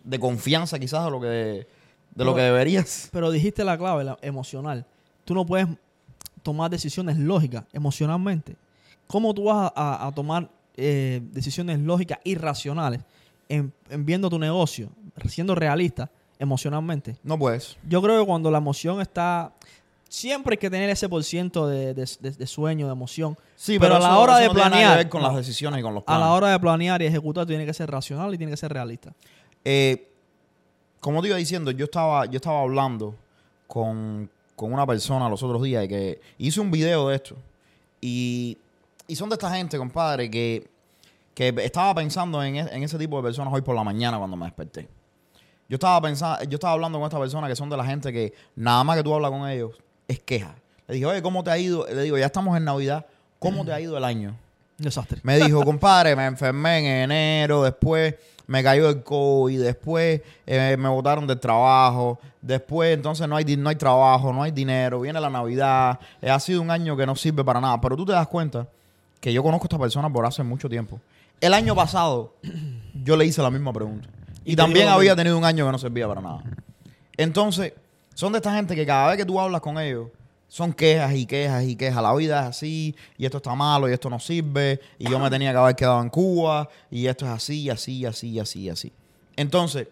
[0.03, 1.77] de confianza quizás de lo que,
[2.17, 3.10] de lo que deberías.
[3.12, 4.86] Pero dijiste la clave, la emocional.
[5.25, 5.67] Tú no puedes
[6.43, 8.56] tomar decisiones lógicas emocionalmente.
[9.08, 13.01] ¿Cómo tú vas a, a- a tomar eh, decisiones lógicas y racionales
[13.49, 14.89] en, en viendo tu negocio,
[15.27, 17.17] siendo realista emocionalmente?
[17.23, 17.77] No puedes.
[17.88, 19.53] Yo creo que cuando la emoción está...
[20.10, 23.38] Siempre hay que tener ese por ciento de, de- de- de sueño, de emoción.
[23.58, 25.21] Sí, pero, a la eso- hora eso de no tiene nada que planear, ver con
[25.21, 26.25] las decisiones y con los a planes.
[26.25, 29.13] la hora de planear y ejecutar, tiene que ser racional y tiene que ser realista.
[29.65, 30.13] Eh,
[30.99, 33.15] como te iba diciendo, yo estaba, yo estaba hablando
[33.67, 37.36] con, con una persona los otros días y que hice un video de esto.
[38.01, 38.57] Y,
[39.07, 40.69] y son de esta gente, compadre, que,
[41.33, 44.36] que estaba pensando en, e- en ese tipo de personas hoy por la mañana cuando
[44.38, 44.88] me desperté.
[45.69, 48.33] Yo estaba pensando, yo estaba hablando con esta persona que son de la gente que
[48.55, 49.71] nada más que tú hablas con ellos
[50.07, 50.55] es queja.
[50.88, 51.86] Le dije, oye, ¿cómo te ha ido?
[51.86, 53.05] Le digo, ya estamos en Navidad.
[53.39, 54.36] ¿Cómo te ha ido el año?
[54.77, 55.19] Desastre.
[55.23, 58.15] Me dijo, compadre, me enfermé en enero, después
[58.47, 63.69] me cayó el COVID, después eh, me botaron del trabajo, después entonces no hay, no
[63.69, 67.15] hay trabajo, no hay dinero, viene la Navidad, eh, ha sido un año que no
[67.15, 67.79] sirve para nada.
[67.81, 68.67] Pero tú te das cuenta
[69.19, 70.99] que yo conozco a esta persona por hace mucho tiempo.
[71.41, 72.33] El año pasado
[73.03, 74.07] yo le hice la misma pregunta.
[74.45, 76.41] Y, también había tenido un año que no servía para nada.
[77.17, 77.73] Entonces,
[78.13, 80.07] son de esta gente que cada vez que tú hablas con ellos,
[80.47, 82.01] son quejas y quejas y quejas.
[82.01, 85.29] La vida es así, y esto está malo, y esto no sirve, y yo me
[85.29, 88.93] tenía que haber quedado en Cuba, y esto es así, así, así, así, así.
[89.36, 89.88] Entonces,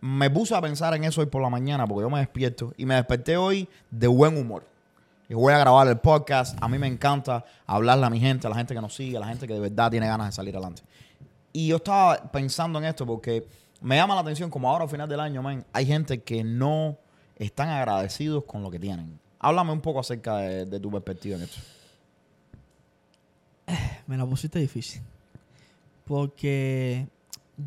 [0.00, 2.86] me puse a pensar en eso hoy por la mañana, porque yo me despierto, y
[2.86, 4.64] me desperté hoy de buen humor.
[5.28, 6.58] Y voy a grabar el podcast.
[6.60, 9.20] A mí me encanta hablarle a mi gente, a la gente que nos sigue, a
[9.20, 10.82] la gente que de verdad tiene ganas de salir adelante.
[11.54, 13.46] Y yo estaba pensando en esto porque
[13.80, 16.98] me llama la atención, como ahora al final del año, man, hay gente que no
[17.36, 19.18] están agradecidos con lo que tienen.
[19.42, 21.60] Háblame un poco acerca de, tu perspectiva en esto.
[24.06, 25.02] Me la pusiste difícil.
[26.06, 27.08] Porque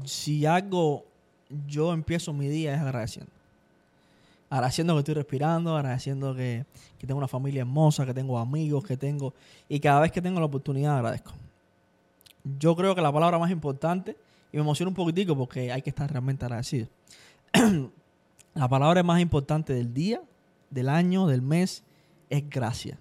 [0.05, 1.05] si algo
[1.67, 3.31] yo empiezo mi día es agradeciendo.
[4.49, 6.65] Agradeciendo que estoy respirando, agradeciendo que,
[6.97, 9.33] que tengo una familia hermosa, que tengo amigos, que tengo...
[9.67, 11.33] Y cada vez que tengo la oportunidad agradezco.
[12.57, 14.15] Yo creo que la palabra más importante,
[14.53, 16.87] y me emociona un poquitico porque hay que estar realmente agradecido.
[18.53, 20.21] la palabra más importante del día,
[20.69, 21.83] del año, del mes,
[22.29, 22.97] es gracia.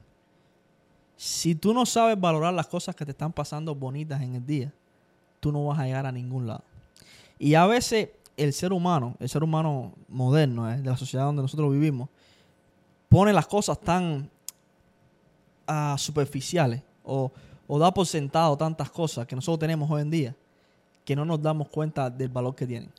[1.16, 4.72] Si tú no sabes valorar las cosas que te están pasando bonitas en el día,
[5.40, 6.64] tú no vas a llegar a ningún lado.
[7.38, 11.42] Y a veces el ser humano, el ser humano moderno, eh, de la sociedad donde
[11.42, 12.08] nosotros vivimos,
[13.08, 14.28] pone las cosas tan
[15.66, 17.30] ah, superficiales o,
[17.68, 20.36] da por sentado tantas cosas que nosotros tenemos hoy en día
[21.04, 22.90] que no nos damos cuenta del valor que tienen.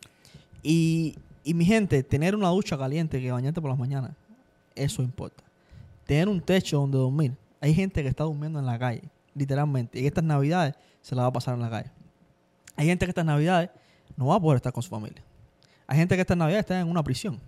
[0.62, 4.12] Y, y mi gente, tener una ducha caliente que bañarte por las mañanas,
[4.75, 5.43] eso importa.
[6.05, 7.35] Tener un techo donde dormir.
[7.59, 9.99] Hay gente que está durmiendo en la calle, literalmente.
[9.99, 11.91] Y estas navidades se la va a pasar en la calle.
[12.75, 13.69] Hay gente que estas navidades
[14.15, 15.23] no va a poder estar con su familia.
[15.88, 17.39] Hay gente que estas navidades está en una prisión.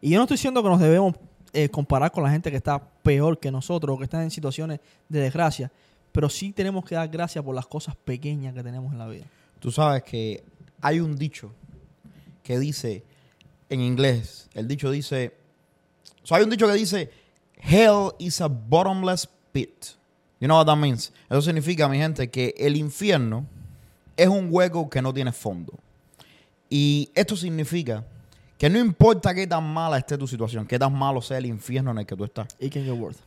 [0.00, 1.14] Y yo no estoy diciendo que nos debemos
[1.52, 4.80] eh, comparar con la gente que está peor que nosotros o que está en situaciones
[5.08, 5.70] de desgracia,
[6.12, 9.24] pero sí tenemos que dar gracias por las cosas pequeñas que tenemos en la vida.
[9.60, 10.44] Tú sabes que
[10.80, 11.52] hay un dicho
[12.42, 13.04] que dice
[13.68, 15.32] en inglés, el dicho dice,
[16.24, 17.10] o sea, hay un dicho que dice,
[17.58, 19.94] hell is a bottomless pit.
[20.40, 21.12] You know what that means?
[21.28, 23.46] Eso significa, mi gente, que el infierno
[24.16, 25.74] es un hueco que no tiene fondo.
[26.70, 28.04] Y esto significa
[28.56, 31.90] que no importa qué tan mala esté tu situación, qué tan malo sea el infierno
[31.90, 32.48] en el que tú estás,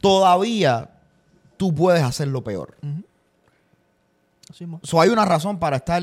[0.01, 0.89] todavía
[1.55, 2.75] tú puedes hacerlo peor.
[4.49, 4.65] Así.
[4.81, 6.01] So, hay una razón para estar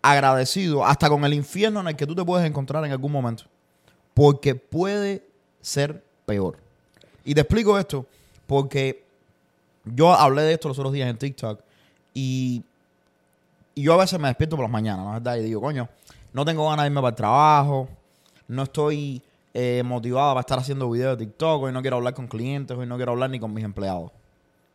[0.00, 3.44] agradecido hasta con el infierno en el que tú te puedes encontrar en algún momento.
[4.14, 5.29] Porque puede
[5.60, 6.58] ser peor.
[7.24, 8.06] Y te explico esto
[8.46, 9.04] porque
[9.84, 11.60] yo hablé de esto los otros días en TikTok
[12.14, 12.62] y,
[13.74, 15.36] y yo a veces me despierto por las mañanas, ¿no es verdad?
[15.38, 15.88] Y digo, coño,
[16.32, 17.88] no tengo ganas de irme para el trabajo,
[18.48, 19.22] no estoy
[19.54, 22.86] eh, motivado para estar haciendo videos de TikTok, hoy no quiero hablar con clientes, hoy
[22.86, 24.10] no quiero hablar ni con mis empleados.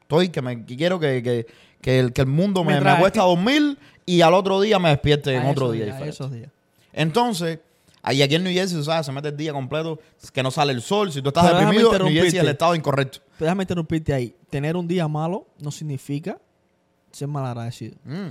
[0.02, 1.48] Estoy que, me, que quiero que, que-
[1.82, 4.80] que el, que el mundo me, me Mientras- acueste a dormir y al otro día
[4.80, 6.16] me despierte en otro día días, a diferente.
[6.16, 6.50] esos días.
[6.94, 7.60] Entonces,
[8.06, 10.00] ahí aquí en New Jersey, sabes, se mete el día completo,
[10.32, 11.12] que no sale el sol.
[11.12, 13.20] Si tú estás Pero deprimido, New Jersey es el estado incorrecto.
[13.38, 14.36] Pero déjame interrumpirte ahí.
[14.50, 16.40] Tener un día malo no significa
[17.12, 17.96] ser mal agradecido.
[18.06, 18.28] Mm.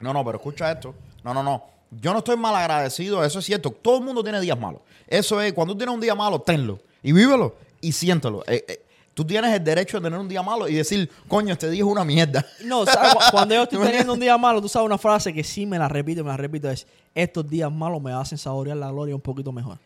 [0.00, 0.94] No, no, pero escucha esto.
[1.24, 1.64] No, no, no.
[1.90, 3.70] Yo no estoy mal agradecido, eso es cierto.
[3.70, 4.82] Todo el mundo tiene días malos.
[5.06, 6.78] Eso es, cuando tú tienes un día malo, tenlo.
[7.02, 8.44] Y vívelo y siéntelo.
[8.46, 8.84] Eh, eh,
[9.18, 11.88] tú tienes el derecho de tener un día malo y decir, coño, este día es
[11.90, 12.46] una mierda.
[12.64, 13.14] No, ¿sabes?
[13.14, 15.42] Cu- cuando yo estoy ¿Tú me teniendo un día malo, tú sabes una frase que
[15.42, 18.92] sí me la repito, me la repito, es, estos días malos me hacen saborear la
[18.92, 19.76] gloria un poquito mejor.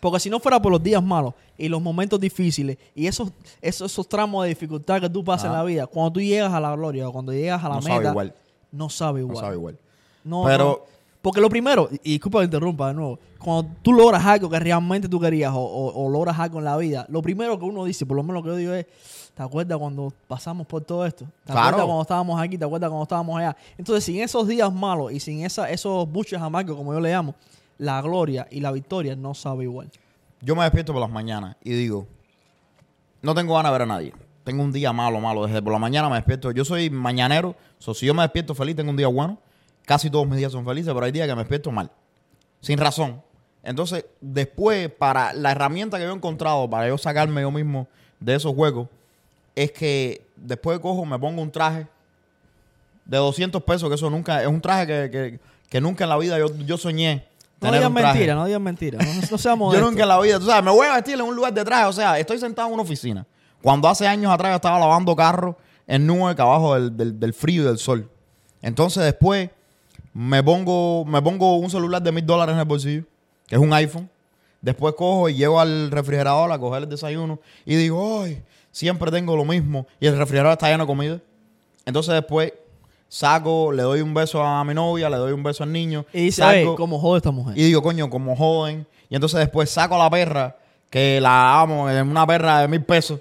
[0.00, 3.30] Porque si no fuera por los días malos y los momentos difíciles y esos,
[3.62, 6.58] esos, esos tramos de dificultad que tú pasas en la vida, cuando tú llegas a
[6.58, 8.34] la gloria o cuando llegas a la No meta, sabe igual.
[8.72, 9.44] no sabe No igual.
[9.44, 9.78] sabe igual.
[10.24, 10.99] No, Pero- no.
[11.22, 15.06] Porque lo primero, y, disculpa que interrumpa de nuevo, cuando tú logras algo que realmente
[15.08, 18.06] tú querías o, o- o logras algo en la vida, lo primero que uno dice,
[18.06, 18.86] por lo menos lo que yo digo es,
[19.34, 21.26] ¿te acuerdas cuando pasamos por todo esto?
[21.44, 21.60] ¿Te Claro.
[21.68, 22.56] acuerdas cuando estábamos aquí?
[22.56, 23.54] ¿Te acuerdas cuando estábamos allá?
[23.76, 27.34] Entonces, sin esos días malos y sin esa, esos buches amargos, como yo le llamo,
[27.76, 29.90] la gloria y la victoria no sabe igual.
[30.40, 32.06] Yo me despierto por las mañanas y digo,
[33.22, 34.12] no tengo ganas de ver a nadie.
[34.44, 35.46] Tengo un día malo, malo.
[35.46, 36.50] Desde por la mañana me despierto.
[36.50, 37.54] Yo soy mañanero.
[37.78, 39.38] So, si yo me despierto feliz, tengo un día bueno.
[39.86, 41.90] Casi todos mis días son felices, pero hay días que me despierto mal.
[42.60, 43.22] Sin razón.
[43.62, 47.88] Entonces, después, para la herramienta que yo he encontrado para yo sacarme yo mismo
[48.18, 48.88] de esos juegos,
[49.54, 51.86] es que después cojo, me pongo un traje
[53.04, 56.18] de 200 pesos, que eso nunca, es un traje que, que- que nunca en la
[56.18, 57.24] vida yo, yo soñé.
[57.60, 58.98] No digas mentira, no digas mentira.
[58.98, 61.20] No, no seas Yo nunca en la vida, tú sabes, me voy a vestir en
[61.22, 61.84] un lugar de traje.
[61.86, 63.26] O sea, estoy sentado en una oficina.
[63.62, 65.54] Cuando hace años atrás yo estaba lavando carros
[65.86, 68.08] en Newark abajo del, del- del frío y del sol.
[68.62, 69.50] Entonces después
[70.12, 73.04] me pongo, me pongo un celular de mil dólares en el bolsillo,
[73.46, 74.08] que es un iPhone.
[74.60, 79.36] Después cojo y llego al refrigerador a coger el desayuno y digo, ay, siempre tengo
[79.36, 79.86] lo mismo.
[80.00, 81.20] Y el refrigerador está lleno de comida.
[81.86, 82.52] Entonces después
[83.08, 86.04] saco, le doy un beso a mi novia, le doy un beso al niño.
[86.12, 87.56] Y dice, saco, "Ey, ¿cómo jode esta mujer?
[87.56, 88.86] y digo, coño, como joven.
[89.08, 90.56] Y entonces después saco a la perra,
[90.90, 93.20] que la amo, es una perra de mil pesos.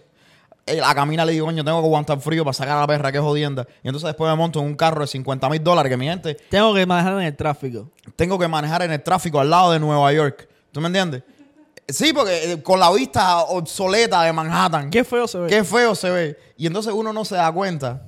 [0.71, 3.11] Y la camina le digo, coño, tengo que aguantar frío para sacar a la perra,
[3.11, 3.65] que jodienda.
[3.83, 6.35] Y entonces después me monto en un carro de 50 mil dólares, que mi gente,
[6.49, 7.89] Tengo que manejar en el tráfico.
[8.15, 10.47] tengo que manejar en el tráfico al lado de Nueva York.
[10.71, 11.23] ¿Tú me entiendes?
[11.87, 14.91] Sí, porque eh, con la vista obsoleta de Manhattan.
[14.91, 15.47] Qué feo se ve.
[15.47, 16.37] Qué feo se ve.
[16.55, 18.03] Y entonces uno no se da cuenta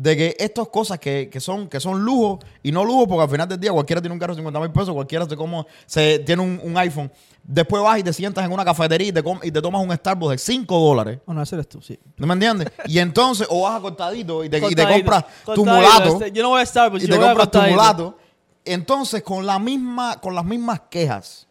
[0.00, 3.28] de que estas cosas que, que son, que son lujos y no lujos, porque al
[3.30, 6.20] final del día cualquiera tiene un carro de 50 mil pesos, cualquiera se, como, se
[6.20, 7.10] tiene un, un iPhone.
[7.42, 9.92] Después vas y te sientas en una cafetería y te, com- y te tomas un
[9.92, 11.18] Starbucks de 5 dólares.
[11.26, 11.98] Bueno, ese eres tú, sí.
[12.16, 12.68] ¿No me entiendes?
[12.86, 16.12] Y entonces, o vas a cortadito y te, y te Cortadito, compras tu cortadito, mulato
[16.24, 17.76] este, yo no voy a pero y yo te voy a compras tu cortadito.
[17.76, 18.18] mulato.
[18.64, 21.48] Entonces, con la misma, con las mismas quejas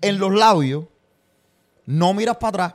[0.00, 0.84] en los labios,
[1.84, 2.74] no miras para atrás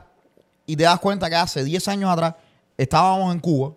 [0.66, 2.34] y te das cuenta que hace 10 años atrás
[2.76, 3.72] estábamos en Cuba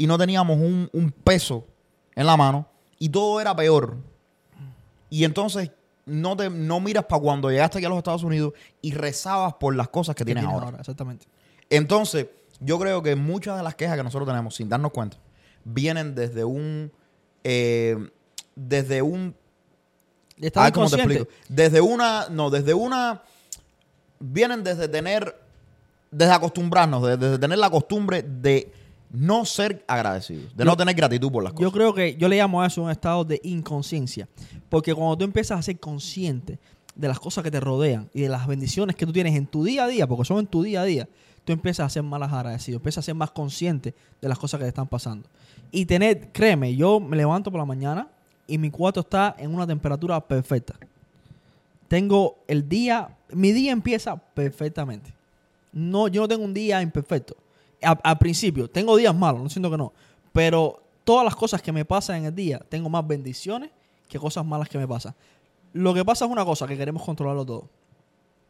[0.00, 1.66] y no teníamos un, un peso
[2.14, 2.66] en la mano
[2.98, 3.98] y todo era peor.
[5.10, 5.72] Y entonces
[6.06, 9.76] no te no miras para cuando llegaste aquí a los Estados Unidos y rezabas por
[9.76, 10.78] las cosas que ¿Qué tienes ahora.
[10.78, 11.26] Exactamente.
[11.68, 12.28] Entonces,
[12.60, 15.18] yo creo que muchas de las quejas que nosotros tenemos, sin darnos cuenta,
[15.64, 16.90] vienen desde un.
[17.44, 17.98] eh,
[18.56, 19.36] desde un.
[20.38, 21.28] Estás ah, ¿cómo te explico?
[21.46, 22.30] Desde una.
[22.30, 23.20] No, desde una.
[24.18, 25.38] Vienen desde tener.
[26.10, 28.79] Desde acostumbrarnos, desde, desde tener la costumbre de
[29.12, 31.62] no ser agradecidos, de Yo- no tener gratitud por las cosas.
[31.64, 34.28] Yo creo que yo le llamo a eso un estado de inconsciencia.
[34.68, 36.58] Porque cuando tú empiezas a ser consciente
[36.94, 39.64] de las cosas que te rodean y de las bendiciones que tú tienes en tu
[39.64, 41.08] día a día, porque son en tu día a día,
[41.44, 44.64] tú empiezas a ser más agradecido, empiezas a ser más consciente de las cosas que
[44.64, 45.28] te están pasando.
[45.72, 48.08] Y tener, créeme, yo me levanto por la mañana
[48.46, 50.74] y mi cuarto está en una temperatura perfecta.
[51.88, 55.12] Tengo el día, mi día empieza perfectamente.
[55.72, 57.36] No, yo no tengo un día imperfecto.
[57.82, 59.92] Al principio, tengo días malos, no siento que no.
[60.32, 63.70] Pero todas las cosas que me pasan en el día, tengo más bendiciones
[64.08, 65.14] que cosas malas que me pasan.
[65.72, 67.68] Lo que pasa es una cosa, que queremos controlarlo todo.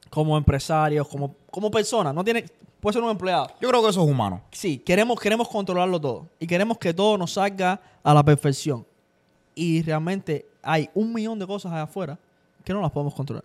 [0.09, 2.14] Como empresarios, como, como personas.
[2.14, 2.47] No tiene,
[2.81, 3.49] puede ser un empleado.
[3.61, 4.43] Yo creo que eso es humano.
[4.51, 6.29] Sí, queremos, queremos controlarlo todo.
[6.38, 8.87] Y queremos que todo nos salga a la perfección.
[9.55, 12.19] Y realmente hay un millón de cosas allá afuera
[12.64, 13.45] que no las podemos controlar.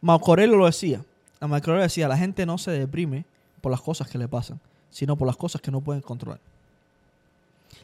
[0.00, 1.04] Marco Aurelio lo decía.
[1.40, 3.24] A Marco Aurelio decía, la gente no se deprime
[3.60, 6.40] por las cosas que le pasan, sino por las cosas que no pueden controlar.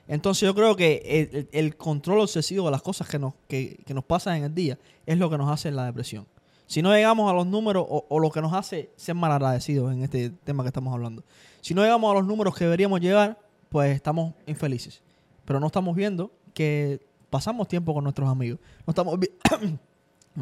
[0.08, 4.36] Entonces yo creo que el, control obsesivo de las cosas que nos, que, nos pasan
[4.36, 6.26] en el día es lo que nos hace la depresión.
[6.66, 10.02] Si no llegamos a los números o, lo que nos hace ser mal agradecidos en
[10.02, 11.22] este tema que estamos hablando.
[11.60, 15.00] Si no llegamos a los números que deberíamos llegar, pues estamos infelices.
[15.44, 18.58] Pero no estamos viendo que pasamos tiempo con nuestros amigos.
[18.84, 18.90] No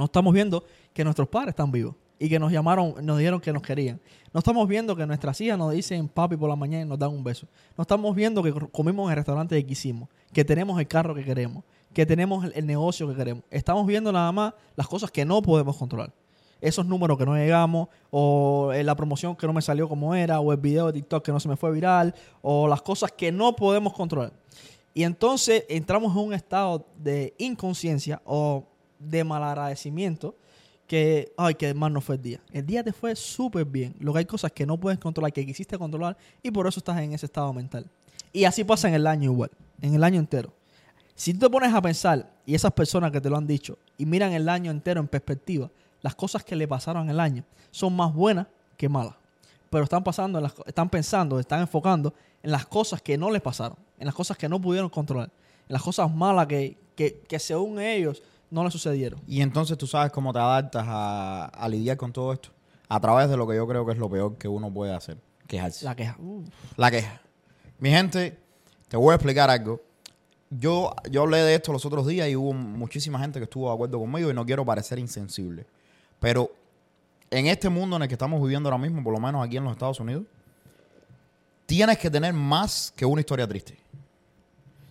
[0.05, 3.63] estamos viendo que nuestros padres están vivos y que nos llamaron, nos dijeron que nos
[3.63, 4.01] querían.
[4.33, 7.11] No estamos viendo que nuestras hijas nos dicen papi por la mañana y nos dan
[7.11, 7.47] un beso.
[7.77, 11.25] No estamos viendo que comimos en el restaurante que quisimos, que tenemos el carro que
[11.25, 13.45] queremos, que tenemos el, negocio que queremos.
[13.51, 16.13] Estamos viendo nada más las cosas que no podemos controlar.
[16.61, 20.41] Esos números que no llegamos, o eh, la promoción que no me salió como era,
[20.41, 23.31] o el video de TikTok que no se me fue viral, o las cosas que
[23.31, 24.33] no podemos controlar.
[24.95, 28.65] Y entonces entramos en un estado de inconsciencia o
[28.99, 30.37] de malagradecimiento
[30.87, 32.41] que, ay, que mal no fue el día.
[32.53, 33.95] El día te fue súper bien.
[34.01, 36.99] Lo que hay cosas que no puedes controlar, que quisiste controlar, y por eso estás
[37.01, 37.87] en ese estado mental.
[38.33, 40.53] Y así pasa en el año igual, en el año entero.
[41.15, 44.05] Si tú te pones a pensar, y esas personas que te lo han dicho, y
[44.05, 45.71] miran el año entero en perspectiva,
[46.03, 49.15] las cosas que le pasaron el año son más buenas que malas.
[49.71, 54.07] Pero están pasando, están pensando, están enfocando en las cosas que no les pasaron, en
[54.07, 55.31] las cosas que no pudieron controlar,
[55.69, 58.23] en las cosas malas que, que, que según ellos
[58.55, 59.21] no les sucedieron.
[59.27, 62.51] Y entonces tú sabes cómo te adaptas a, a lidiar con todo esto.
[62.89, 65.19] A través de lo que yo creo que es lo peor que uno puede hacer.
[65.49, 65.85] Quejarse.
[65.85, 66.17] La queja.
[66.21, 66.49] Uf.
[66.77, 67.21] La queja.
[67.79, 68.39] Mi gente,
[68.89, 69.83] te voy a explicar algo.
[70.51, 73.75] Yo, yo hablé de esto los otros días y hubo muchísima gente que estuvo de
[73.75, 75.67] acuerdo conmigo y no quiero parecer insensible.
[76.21, 76.53] Pero
[77.31, 79.65] en este mundo en el que estamos viviendo ahora mismo, por lo menos aquí en
[79.65, 80.23] los Estados Unidos,
[81.67, 83.77] tienes que tener más que una historia triste.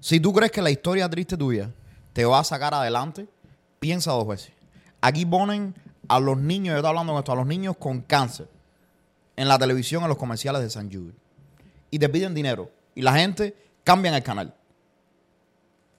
[0.01, 1.71] Si tú crees que la historia triste tuya
[2.11, 3.25] te va a sacar adelante,
[3.83, 4.53] piensa dos veces.
[5.01, 5.75] Aquí ponen
[6.07, 8.47] a los niños, yo estoy hablando con esto, a los niños con cáncer
[9.35, 11.11] en la televisión, en los comerciales de San Jude.
[11.91, 12.69] Y te piden dinero.
[12.95, 14.53] Y la gente cambia el canal.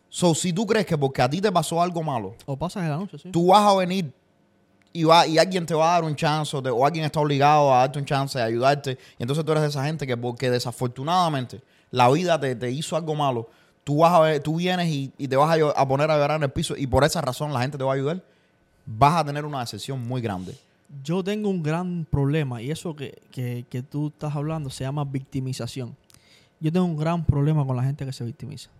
[0.09, 2.93] So, si tú crees que porque a ti te pasó algo malo, O pasas el
[2.93, 3.31] anuncio, sí.
[3.31, 4.13] tú vas a venir
[4.93, 7.21] y, va, y alguien te va a dar un chance o, te- o alguien está
[7.21, 8.93] obligado a darte un chance, a ayudarte.
[9.19, 12.97] Y entonces tú eres de esa gente que porque desafortunadamente la vida te, te hizo
[12.97, 13.51] algo malo,
[13.85, 16.39] tú, vas a ver, tú vienes y, y te vas a, a poner a llorar
[16.39, 18.25] en el piso y por esa razón la gente te va a ayudar,
[18.87, 20.57] vas a tener una decepción muy grande.
[21.03, 25.05] Yo tengo un gran problema y eso que, que, que tú estás hablando se llama
[25.05, 25.97] victimización.
[26.61, 28.71] Yo tengo un gran problema con la gente que se victimiza.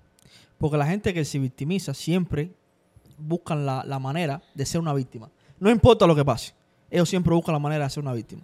[0.59, 2.53] Porque la gente que se victimiza siempre
[3.19, 5.29] buscan la, la manera de ser una víctima.
[5.59, 6.55] No importa lo que pase.
[6.91, 8.43] Ellos siempre buscan la manera de ser una víctima.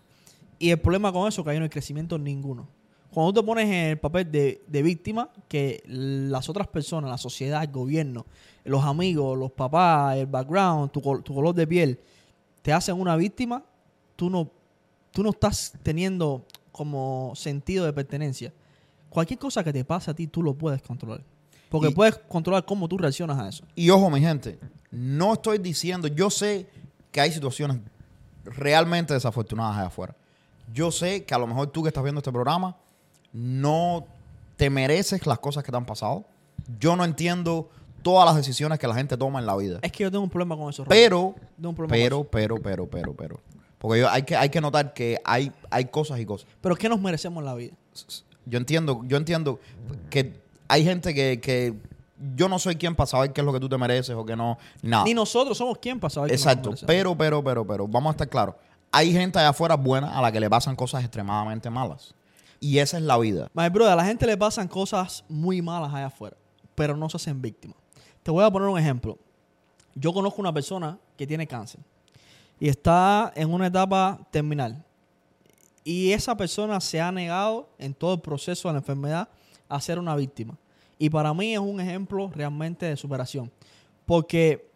[0.59, 2.67] Y el problema con eso es que ahí no hay crecimiento ninguno.
[3.13, 7.19] Cuando tú te pones en el papel de, de víctima, que las otras personas, la
[7.19, 8.25] sociedad, el gobierno,
[8.65, 11.99] los amigos, los papás, el background, tu, col- tu color de piel,
[12.63, 13.65] te hacen una víctima,
[14.17, 14.49] tú no,
[15.11, 18.53] tú no estás teniendo como sentido de pertenencia.
[19.09, 21.23] Cualquier cosa que te pase a ti, tú lo puedes controlar.
[21.69, 23.65] Porque Y- puedes controlar cómo tú reaccionas a eso.
[23.75, 24.59] Y ojo, mi gente,
[24.93, 26.69] no estoy diciendo, yo sé
[27.11, 27.79] que hay situaciones
[28.45, 30.15] realmente desafortunadas allá afuera.
[30.73, 32.77] Yo sé que a lo mejor tú que estás viendo este programa
[33.33, 34.07] no
[34.57, 36.25] te mereces las cosas que te han pasado.
[36.79, 37.71] Yo no entiendo
[38.03, 39.79] todas las decisiones que la gente toma en la vida.
[39.83, 40.85] Es que yo tengo un problema con eso.
[40.85, 41.01] Robert.
[41.01, 43.41] Pero, Tengo un problema con pero, pero, pero, pero, pero.
[43.79, 46.47] Porque yo, hay, que, hay que notar que hay, hay cosas y cosas.
[46.61, 47.73] Pero ¿qué nos merecemos en la vida?
[48.45, 49.59] Yo entiendo, yo entiendo
[50.11, 50.35] que
[50.69, 51.75] hay gente que, que
[52.37, 54.37] yo no soy quien para saber qué es lo que tú te mereces o qué
[54.37, 55.05] no, nada.
[55.05, 56.33] Ni nosotros somos quien para saber.
[56.33, 58.55] Exacto, pero, pero, pero, pero, vamos a estar claros.
[58.93, 62.15] Hay gente allá afuera buena a la que le pasan cosas extremadamente malas.
[62.61, 63.51] Y esa es la vida.
[63.55, 66.37] My brother, a la gente le pasan cosas muy malas allá afuera,
[66.75, 67.79] pero no se hacen víctimas.
[68.23, 69.19] Te voy a poner un ejemplo.
[69.95, 71.81] Yo conozco una persona que tiene cáncer
[72.61, 74.85] y está en una etapa terminal.
[75.83, 79.29] Y esa persona se ha negado en todo el proceso de la enfermedad
[79.69, 80.59] a ser una víctima.
[80.99, 83.51] Y para mí es un ejemplo realmente de superación.
[84.05, 84.71] Porque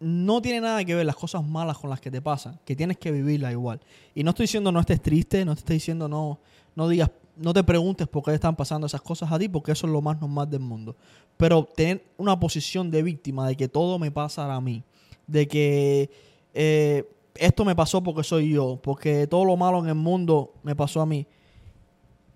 [0.00, 2.98] no tiene nada que ver las cosas malas con las que te pasan, que tienes
[2.98, 3.80] que vivirlas igual.
[4.16, 6.40] Y no estoy diciendo no estés triste, no te estoy diciendo no,
[6.74, 9.86] no digas, no te preguntes por qué están pasando esas cosas a ti, porque eso
[9.86, 10.96] es lo más normal del mundo.
[11.36, 14.82] Pero tener una posición de víctima, de que todo me pasa a mí,
[15.26, 16.10] de que
[16.54, 20.76] eh, esto me pasó porque soy yo, porque todo lo malo en el mundo me
[20.76, 21.26] pasó a mí,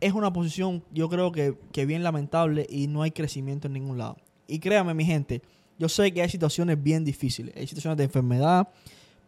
[0.01, 3.99] es una posición yo creo que, que bien lamentable y no hay crecimiento en ningún
[3.99, 4.17] lado.
[4.47, 5.43] Y créame mi gente,
[5.79, 8.69] yo sé que hay situaciones bien difíciles, hay situaciones de enfermedad,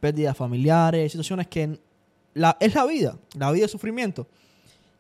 [0.01, 1.79] pérdidas familiares, situaciones que
[2.35, 4.27] la, es la vida, la vida es sufrimiento,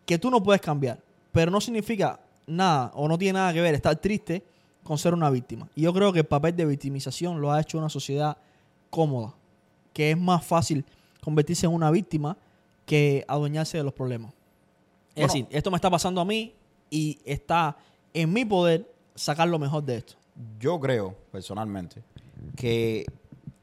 [0.09, 0.99] que tú no puedes cambiar,
[1.33, 4.43] pero no significa nada o no tiene nada que ver estar triste
[4.83, 5.69] con ser una víctima.
[5.75, 8.39] Y yo creo que el papel de victimización lo ha hecho una sociedad
[8.89, 9.35] cómoda,
[9.93, 10.83] que es más fácil
[11.21, 12.39] convertirse en una víctima
[12.87, 14.33] que adueñarse de los problemas.
[15.11, 15.27] Es Bueno.
[15.27, 16.55] decir, esto me está pasando a mí
[16.89, 17.77] y está
[18.15, 20.15] en mi poder sacar lo mejor de esto.
[20.59, 22.03] Yo creo, personalmente,
[22.57, 23.05] que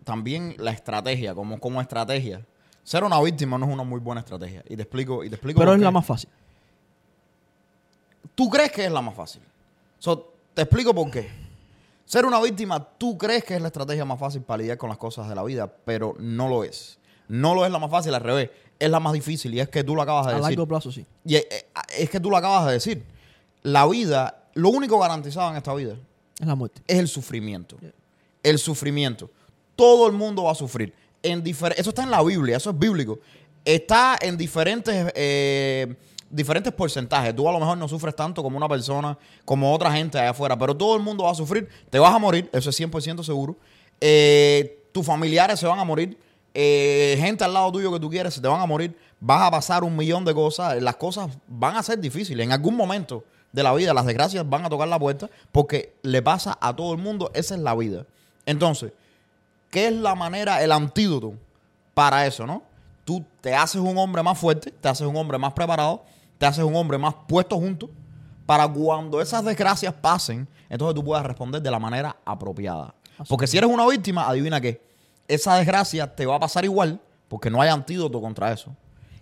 [0.03, 2.45] también la estrategia, como, como estrategia,
[2.85, 4.63] ser una víctima no es una muy buena estrategia.
[4.69, 6.29] Y te explico, y te explico Pero es la más fácil.
[8.33, 9.41] Tú crees que es la más fácil.
[9.99, 11.29] So, te explico por qué.
[12.05, 14.97] Ser una víctima, tú crees que es la estrategia más fácil para lidiar con las
[14.97, 16.99] cosas de la vida, pero no lo es.
[17.27, 18.49] No lo es la más fácil, al revés.
[18.77, 20.49] Es la más difícil y es que tú lo acabas de A decir.
[20.51, 21.05] largo plazo sí.
[21.23, 21.65] Y eh, eh,
[21.97, 23.03] es que tú lo acabas de decir.
[23.63, 25.95] La vida, lo único garantizado en esta vida
[26.39, 26.81] Es la muerte.
[26.85, 27.77] es el sufrimiento.
[27.79, 27.93] Yeah.
[28.43, 29.31] El sufrimiento.
[29.75, 30.93] Todo el mundo va a sufrir.
[31.25, 33.19] En difer- eso está en la Biblia, eso es bíblico.
[33.63, 35.95] Está en diferentes, eh,
[36.29, 37.35] diferentes porcentajes.
[37.35, 40.57] Tú a lo mejor no sufres tanto como una persona, como otra gente allá afuera,
[40.57, 41.67] pero todo el mundo va a sufrir.
[41.89, 43.57] Te vas a morir, eso es 100% seguro.
[43.99, 46.17] Eh, tus familiares se van a morir.
[46.53, 48.95] Eh, gente al lado tuyo que tú quieres se te van a morir.
[49.19, 50.81] Vas a pasar un millón de cosas.
[50.81, 52.45] Las cosas van a ser difíciles.
[52.45, 56.21] En algún momento de la vida, las desgracias van a tocar la puerta porque le
[56.21, 57.31] pasa a todo el mundo.
[57.33, 58.05] Esa es la vida.
[58.45, 58.91] Entonces,
[59.69, 61.33] ¿qué es la manera, el antídoto
[61.93, 62.63] para eso, no?
[63.03, 66.03] Tú te haces un hombre más fuerte, te haces un hombre más preparado,
[66.37, 67.89] te haces un hombre más puesto junto
[68.45, 72.93] para cuando esas desgracias pasen, entonces tú puedas responder de la manera apropiada.
[73.17, 74.81] Así Porque si eres una víctima, adivina qué,
[75.27, 78.75] esa desgracia te va a pasar igual porque no hay antídoto contra eso.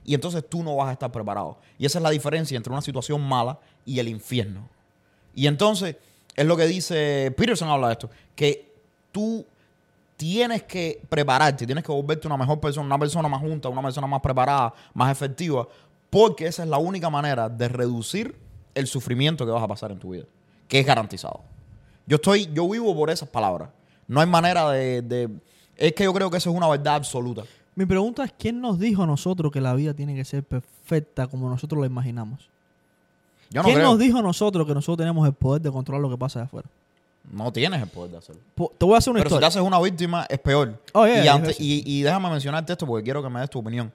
[0.06, 1.58] Y entonces tú no vas a estar preparado.
[1.78, 4.68] Y esa es la diferencia entre una situación mala y el infierno.
[5.34, 5.96] Y entonces,
[6.36, 8.74] es lo que dice Peterson habla de esto, que
[9.12, 9.46] tú
[10.18, 14.08] tienes que prepararte, tienes que volverte una mejor persona, una persona más junta, una persona
[14.08, 15.68] más preparada, más efectiva,
[16.10, 18.36] porque esa es la única manera de reducir
[18.76, 20.24] el sufrimiento que vas a pasar en tu vida,
[20.68, 21.42] que es garantizado.
[22.06, 23.70] Yo estoy, yo vivo por esas palabras.
[24.08, 25.30] No hay manera de, de-
[25.78, 27.44] es que yo creo que eso es una verdad absoluta.
[27.76, 31.26] Mi pregunta es, ¿quién nos dijo a nosotros que la vida tiene que ser perfecta
[31.28, 32.50] como nosotros la imaginamos?
[33.50, 33.90] Yo no ¿Quién creo.
[33.90, 36.46] nos dijo a nosotros que nosotros tenemos el poder de controlar lo que pasa de
[36.46, 36.70] afuera?
[37.32, 38.42] No tienes el poder de hacerlo.
[38.56, 40.80] Po- Te voy a hacer una Pero si te haces una víctima, es peor.
[40.94, 41.64] Oh, yeah, y, yeah, antes- eso.
[41.64, 43.92] y, y déjame mencionarte esto porque quiero que me des tu opinión.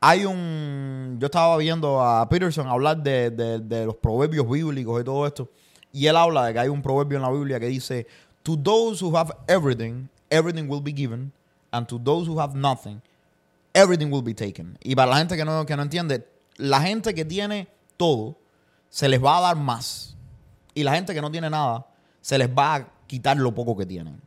[0.00, 1.16] Hay un.
[1.20, 5.48] Yo estaba viendo a Peterson hablar de, de- de los proverbios bíblicos y todo esto.
[5.92, 8.06] Y él habla de que hay un proverbio en la Biblia que dice:
[8.42, 11.32] To those who have everything, everything will be given.
[11.70, 13.00] And to those who have nothing,
[13.72, 14.76] everything will be taken.
[14.82, 16.26] Y para la gente que no, que no entiende,
[16.56, 18.36] la gente que tiene todo,
[18.90, 20.16] se les va a dar más.
[20.74, 21.86] Y la gente que no tiene nada,
[22.22, 24.18] se les va a quitar lo poco que tienen.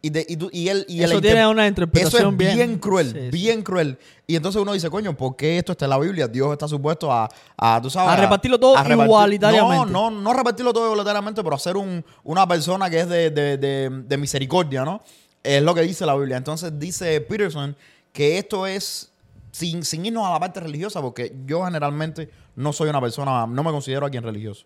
[0.00, 2.54] Y, de- y tú- y él, y Eso el tiene una Eso interpretación es bien-
[2.56, 3.28] bien, cruel, Sí, sí.
[3.30, 3.98] bien cruel.
[4.28, 6.28] Y entonces uno dice, coño, ¿por qué esto está en la Biblia?
[6.28, 8.12] Dios está supuesto a, a tú sabes...
[8.12, 9.92] A repartirlo todo repartir- igualitariamente.
[9.92, 13.56] No, no, no repartirlo todo igualitariamente, pero hacer un, una persona que es de, de-
[13.58, 15.02] de- de misericordia, ¿no?
[15.42, 16.36] Es lo que dice la Biblia.
[16.36, 17.74] Entonces dice Peterson
[18.12, 19.10] que esto es,
[19.50, 23.64] sin, sin irnos a la parte religiosa, porque yo generalmente no soy una persona, no
[23.64, 24.64] me considero alguien religioso.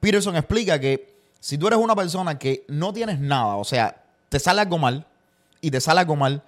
[0.00, 4.38] Peterson explica que si tú eres una persona que no tienes nada, o sea, te
[4.38, 5.06] sale algo mal
[5.60, 6.42] y te sale algo mal,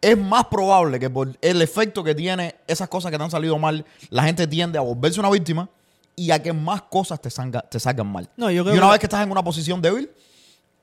[0.00, 3.58] es más probable que por el efecto que tiene esas cosas que te han salido
[3.58, 5.68] mal, la gente tiende a volverse una víctima
[6.16, 8.28] y a que más cosas te, salga- te salgan mal.
[8.36, 10.10] No, yo creo y una que- vez que estás en una posición débil,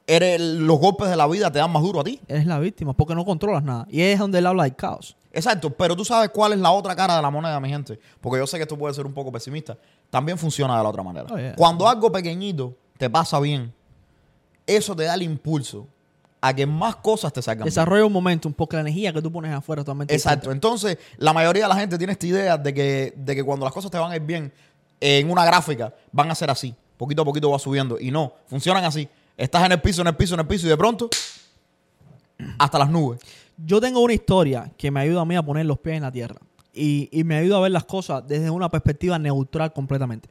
[0.06, 2.20] eres, los golpes de la vida te dan más duro a ti.
[2.28, 3.86] Eres la víctima porque no controlas nada.
[3.90, 5.16] Y es donde él habla del caos.
[5.34, 8.00] Exacto, pero tú sabes cuál es la otra cara de la moneda, mi gente.
[8.22, 9.78] Porque yo sé que esto puede ser un poco pesimista.
[10.10, 11.28] También funciona de la otra manera.
[11.30, 11.56] Oh, yeah.
[11.56, 13.74] Cuando algo pequeñito te pasa bien,
[14.66, 15.88] eso te da el impulso
[16.40, 17.74] a que más cosas te salgan bien.
[17.74, 20.52] Desarrolla un momentum porque la energía que tú pones afuera totalmente Exacto.
[20.52, 23.74] Entonces, la mayoría de la gente tiene esta idea de que, de que cuando las
[23.74, 24.52] cosas te van a ir bien,
[25.00, 26.74] en una gráfica, van a ser así.
[26.98, 28.00] Poquito a poquito va subiendo.
[28.00, 29.08] Y no, funcionan así.
[29.36, 31.10] Estás en el piso, en el piso, en el piso y de pronto,
[32.58, 33.22] hasta las nubes.
[33.58, 36.12] Yo tengo una historia que me ayuda a mí a poner los pies en la
[36.12, 36.40] tierra.
[36.78, 40.30] Y, y me ayuda a ver las cosas desde una perspectiva neutral completamente.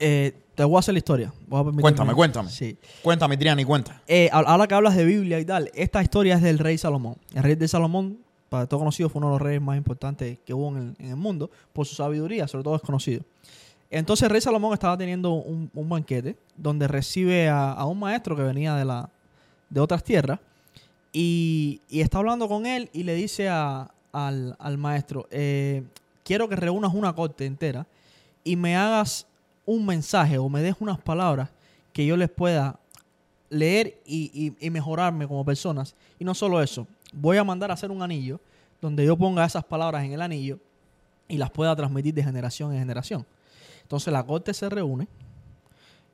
[0.00, 1.32] Eh, te voy a hacer la historia.
[1.46, 2.50] Voy a permitirme- Cuéntame, cuéntame.
[2.50, 2.76] Sí.
[3.02, 4.00] Cuéntame, Triani, cuenta.
[4.06, 7.16] Eh, ahora que hablas de Biblia y tal, esta historia es del rey Salomón.
[7.34, 10.54] El rey de Salomón, para todo conocido, fue uno de los reyes más importantes que
[10.54, 13.22] hubo en el, en el mundo por su sabiduría, sobre todo es conocido.
[13.90, 18.36] Entonces el rey Salomón estaba teniendo un, un banquete donde recibe a, a un maestro
[18.36, 19.08] que venía de, la,
[19.70, 20.38] de otras tierras
[21.12, 25.84] y, y está hablando con él y le dice a- al, maestro, eh,
[26.24, 27.86] quiero que reúnas una corte entera
[28.44, 29.26] y me hagas
[29.66, 31.50] un mensaje o me des unas palabras
[31.92, 32.78] que yo les pueda
[33.50, 35.94] leer y mejorarme como personas.
[36.18, 38.40] Y no solo eso, voy a mandar a hacer un anillo
[38.80, 40.58] donde yo ponga esas palabras en el anillo
[41.26, 43.26] y las pueda transmitir de generación en generación.
[43.82, 45.08] Entonces la corte se reúne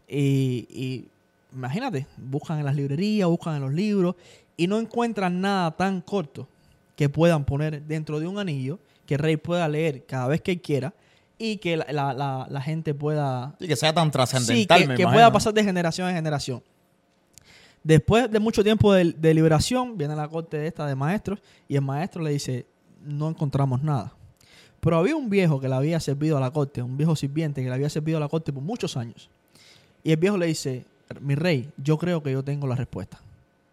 [0.08, 1.08] y, y
[1.52, 4.16] imagínate, buscan en las librerías, buscan en los libros
[4.56, 6.48] y no encuentran nada tan corto
[6.96, 10.60] que puedan poner dentro de un anillo que el rey pueda leer cada vez que
[10.60, 10.94] quiera
[11.38, 14.86] y que la, la- la- la gente pueda Y que sea tan Sí, trascendental, que,
[14.88, 16.62] me que pueda pasar de generación en generación.
[17.82, 21.82] Después de mucho tiempo de, de liberación, viene la corte esta de maestros y el
[21.82, 22.64] maestro le dice,
[23.04, 24.12] no encontramos nada.
[24.80, 27.68] Pero había un viejo que le había servido a la corte, un viejo sirviente que
[27.68, 29.28] le había servido a la corte por muchos años.
[30.02, 30.84] Y el viejo le dice,
[31.20, 33.20] mi rey, yo creo que yo tengo la respuesta.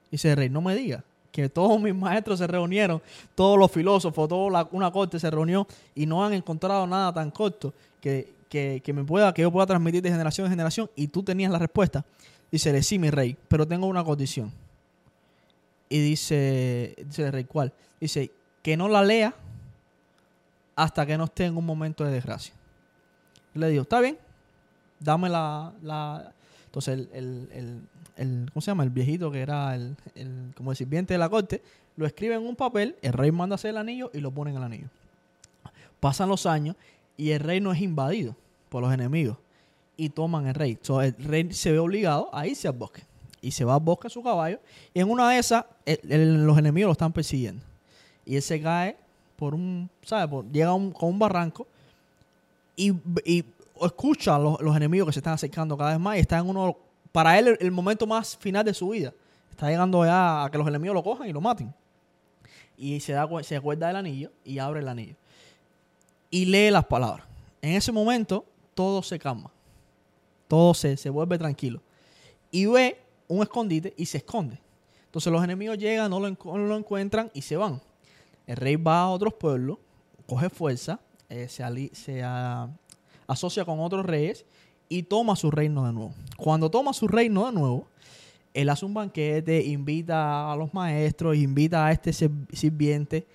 [0.10, 3.02] Dice el rey, no me diga que todos mis maestros se reunieron,
[3.36, 5.66] todos los filósofos, toda una corte se reunió
[5.96, 9.66] y no han encontrado nada tan corto que, que, que me pueda, que yo pueda
[9.66, 12.06] transmitir de generación en generación y tú tenías la respuesta.
[12.52, 14.52] Dice, sí, mi rey, pero tengo una condición.
[15.88, 17.72] Y dice, dice el rey, ¿cuál?
[18.00, 19.34] Dice, que no la lea
[20.76, 22.54] hasta que no esté en un momento de desgracia.
[23.54, 24.18] Le digo, está bien,
[25.00, 25.74] dame la...
[25.82, 26.34] la...
[26.72, 27.82] Entonces el, el- el-
[28.16, 28.84] el- ¿cómo se llama?
[28.84, 29.96] El viejito que era el,
[30.56, 31.62] como el sirviente de la corte,
[31.98, 34.58] lo escribe en un papel, el rey manda hacer el anillo y lo pone en
[34.58, 34.88] el anillo.
[36.00, 36.76] Pasan los años
[37.18, 38.36] y el reino es invadido
[38.70, 39.38] por los enemigos
[39.98, 40.78] y toman el rey.
[40.82, 43.04] So, el rey se ve obligado a irse al bosque
[43.42, 44.60] y se va al bosque a su caballo
[44.94, 45.66] y en una de esas
[46.04, 47.64] los enemigos lo están persiguiendo
[48.26, 48.96] y él se cae
[49.36, 50.46] por un, ¿sabes?
[50.54, 51.68] Llega un- con un barranco
[52.76, 52.94] y
[53.86, 56.50] escucha a los, los enemigos que se están acercando cada vez más y está en
[56.50, 56.78] uno,
[57.12, 59.14] para él el, momento más final de su vida.
[59.50, 61.74] Está llegando ya a que los enemigos lo cojan y lo maten.
[62.78, 65.16] Y se, da, se acuerda del anillo y abre el anillo.
[66.30, 67.26] Y lee las palabras.
[67.62, 69.52] En ese momento todo se calma.
[70.48, 71.82] Todo se, se vuelve tranquilo.
[72.50, 74.60] Y ve un escondite y se esconde.
[75.06, 77.82] Entonces los enemigos llegan, no lo, no lo encuentran y se van.
[78.48, 79.78] El rey va a otros pueblos,
[80.26, 82.24] coge fuerza, eh, se, ali- se
[83.32, 84.46] asocia con otros reyes
[84.90, 86.14] y toma su reino de nuevo.
[86.38, 87.88] Cuando toma su reino de nuevo,
[88.54, 93.26] él hace un banquete, invita a los maestros, invita a este sir- sirviente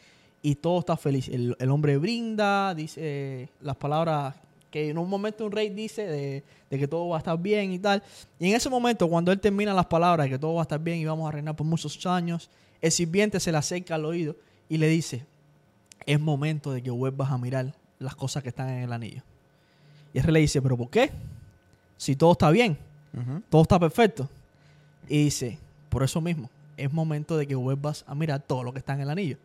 [0.43, 1.29] y todo está feliz.
[1.29, 4.35] El, hombre brinda, dice las palabras
[4.71, 7.73] que en un momento un rey dice de, de que todo va a estar bien
[7.73, 8.03] y tal.
[8.39, 10.81] Y en ese momento, cuando él termina las palabras de que todo va a estar
[10.81, 12.51] bien y vamos a reinar por muchos años,
[12.83, 14.37] el sirviente se le acerca al oído
[14.69, 15.25] y le dice,
[16.05, 19.23] es momento de que vuelvas a mirar las cosas que están en el anillo.
[20.15, 21.11] Y el rey le dice, pero ¿por qué?
[21.97, 22.79] Si todo está bien,
[23.51, 24.29] todo está perfecto.
[25.09, 28.79] Y dice, por eso mismo, es momento de que vuelvas a mirar todo lo que
[28.79, 29.37] está en el anillo.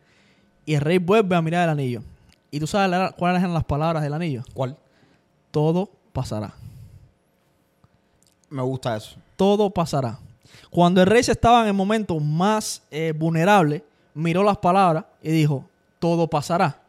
[0.66, 2.02] Y el rey vuelve a mirar el anillo.
[2.50, 4.42] ¿Y tú sabes la- cuáles eran las palabras del anillo?
[4.54, 4.76] ¿Cuál?
[5.50, 6.54] Todo pasará.
[8.50, 9.16] Me gusta eso.
[9.36, 10.18] todo pasará.
[10.70, 13.82] Cuando el rey se estaba en el momento más eh, vulnerable,
[14.14, 15.64] miró las palabras y dijo,
[15.98, 16.80] todo pasará.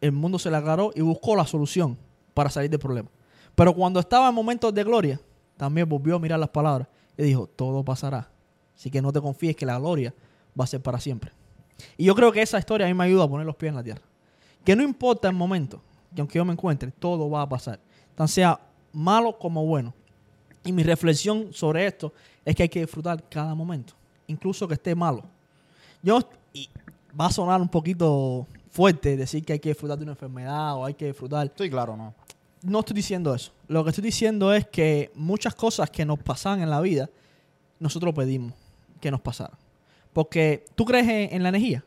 [0.00, 1.96] El mundo se le aclaró y buscó la solución
[2.36, 3.08] para salir del problema.
[3.54, 5.18] Pero cuando estaba en momentos de gloria,
[5.56, 8.28] también volvió a mirar las palabras y dijo, todo pasará.
[8.76, 10.12] Así que no te confíes que la gloria
[10.58, 11.32] va a ser para siempre.
[11.96, 13.76] Y yo creo que esa historia a mí me ayuda a poner los pies en
[13.76, 14.02] la tierra.
[14.62, 15.80] Que no importa el momento,
[16.14, 17.80] que aunque yo me encuentre, todo va a pasar.
[18.14, 18.60] Tan sea
[18.92, 19.94] malo como bueno.
[20.62, 22.12] Y mi reflexión sobre esto
[22.44, 23.94] es que hay que disfrutar cada momento,
[24.26, 25.22] incluso que esté malo.
[26.02, 26.20] Yo,
[26.52, 26.68] y
[27.18, 30.84] va a sonar un poquito fuerte decir que hay que disfrutar de una enfermedad o
[30.84, 31.46] hay que disfrutar.
[31.46, 32.12] Estoy claro, ¿no?
[32.66, 33.52] No estoy diciendo eso.
[33.68, 37.08] Lo que estoy diciendo es que muchas cosas que nos pasan en la vida,
[37.78, 38.52] nosotros pedimos
[39.00, 39.56] que nos pasaran.
[40.12, 41.84] Porque tú crees en, en la energía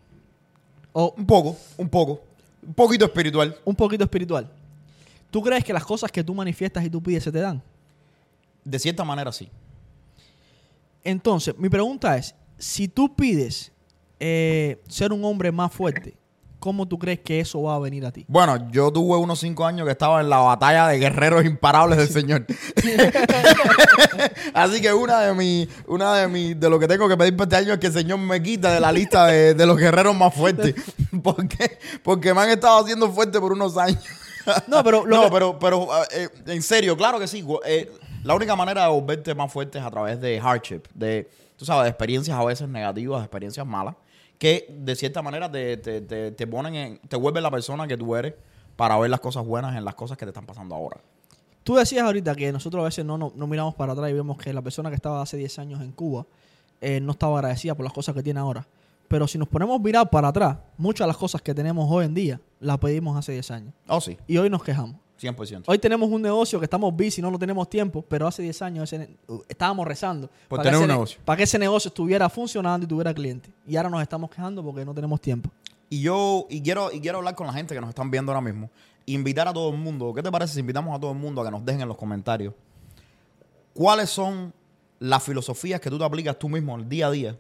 [0.94, 2.22] o Un poco, un poco.
[2.66, 3.58] Un poquito espiritual.
[3.66, 4.50] un poquito espiritual.
[5.32, 7.62] ¿Tú crees que las cosas que tú manifiestas y tú pides se te dan?
[8.64, 9.50] De cierta manera, sí.
[11.04, 13.72] Entonces, mi pregunta es, si tú pides
[14.20, 16.16] eh, ser un hombre más fuerte,
[16.60, 18.26] ¿cómo tú crees que eso va a venir a ti?
[18.28, 22.10] Bueno, yo tuve unos cinco años que estaba en la batalla de guerreros imparables del
[22.10, 22.45] Señor.
[24.53, 27.45] Así que una de mis, una de mis, de lo que tengo que pedir para
[27.45, 30.16] este año es que el Señor me quita de la lista de, de los guerreros
[30.16, 30.76] más fuertes.
[31.24, 34.03] porque, porque me han estado haciendo fuerte por unos años.
[34.68, 37.45] No, pero no, que- pero, pero eh, en serio, claro que sí.
[37.66, 37.91] eh,
[38.24, 41.84] la única manera de volverte más fuerte es a través de hardship, de, tú sabes,
[41.84, 43.95] de experiencias a veces negativas, de experiencias malas,
[44.40, 47.98] que de cierta manera te, te, te, te ponen en, te vuelven la persona que
[47.98, 48.34] tú eres
[48.76, 51.02] para ver las cosas buenas en las cosas que te están pasando ahora.
[51.64, 54.38] Tú decías ahorita que nosotros a veces no, no, no miramos para atrás y vemos
[54.38, 56.26] que la persona que estaba hace 10 años en Cuba
[56.80, 58.66] eh, no estaba agradecida por las cosas que tiene ahora.
[59.10, 62.06] Pero si nos ponemos a mirar para atrás, muchas de las cosas que tenemos hoy
[62.06, 63.74] en día las pedimos hace 10 años.
[63.88, 64.96] Oh, sí, Y hoy nos quejamos.
[65.20, 65.63] 100%.
[65.67, 68.93] Hoy tenemos un negocio que estamos busy, no lo tenemos tiempo, pero hace 10 años
[68.93, 71.20] ese uh, estábamos rezando Por para tener que ese ne- negocio.
[71.26, 73.51] Para que ese negocio estuviera funcionando y tuviera clientes.
[73.67, 75.49] Y ahora nos estamos quejando porque no tenemos tiempo.
[75.89, 78.41] Y yo, y quiero, y quiero hablar con la gente que nos están viendo ahora
[78.41, 78.70] mismo.
[79.05, 80.13] Invitar a todo el mundo.
[80.13, 81.97] ¿Qué te parece si invitamos a todo el mundo a que nos dejen en los
[81.97, 82.53] comentarios?
[83.74, 84.53] ¿Cuáles son
[84.99, 87.38] las filosofías que tú te aplicas tú mismo el día a día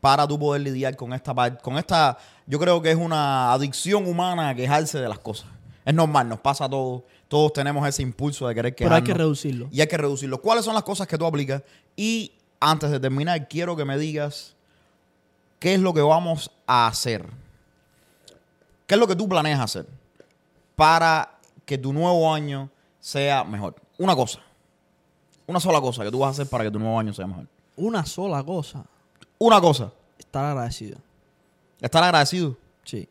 [0.00, 1.62] para tú poder lidiar con esta parte?
[1.62, 5.48] Con esta, yo creo que es una adicción humana a quejarse de las cosas.
[5.86, 7.02] Es normal, nos pasa a todos.
[7.28, 9.06] Todos tenemos ese impulso de querer Pero hay quejarnos.
[9.08, 9.68] que reducirlo.
[9.72, 10.42] Y hay que reducirlo.
[10.42, 11.62] ¿Cuáles son las cosas que tú aplicas?
[11.96, 14.54] Y antes de terminar, quiero que me digas
[15.60, 17.24] qué es lo que vamos a hacer.
[18.86, 19.86] ¿Qué es lo que tú planeas hacer
[20.74, 22.68] para que tu nuevo año
[23.00, 23.76] sea mejor?
[23.98, 24.40] Una cosa.
[25.46, 27.46] Una sola cosa que tú vas a hacer para que tu nuevo año sea mejor.
[27.76, 28.84] Una sola cosa,
[29.38, 29.92] Una cosa.
[30.18, 30.98] estar agradecido.
[31.80, 32.56] Estar agradecido.
[32.84, 33.08] Sí.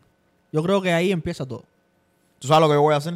[0.52, 1.64] Yo creo que ahí empieza todo.
[2.46, 3.16] ¿Tú sabes lo que yo voy a hacer?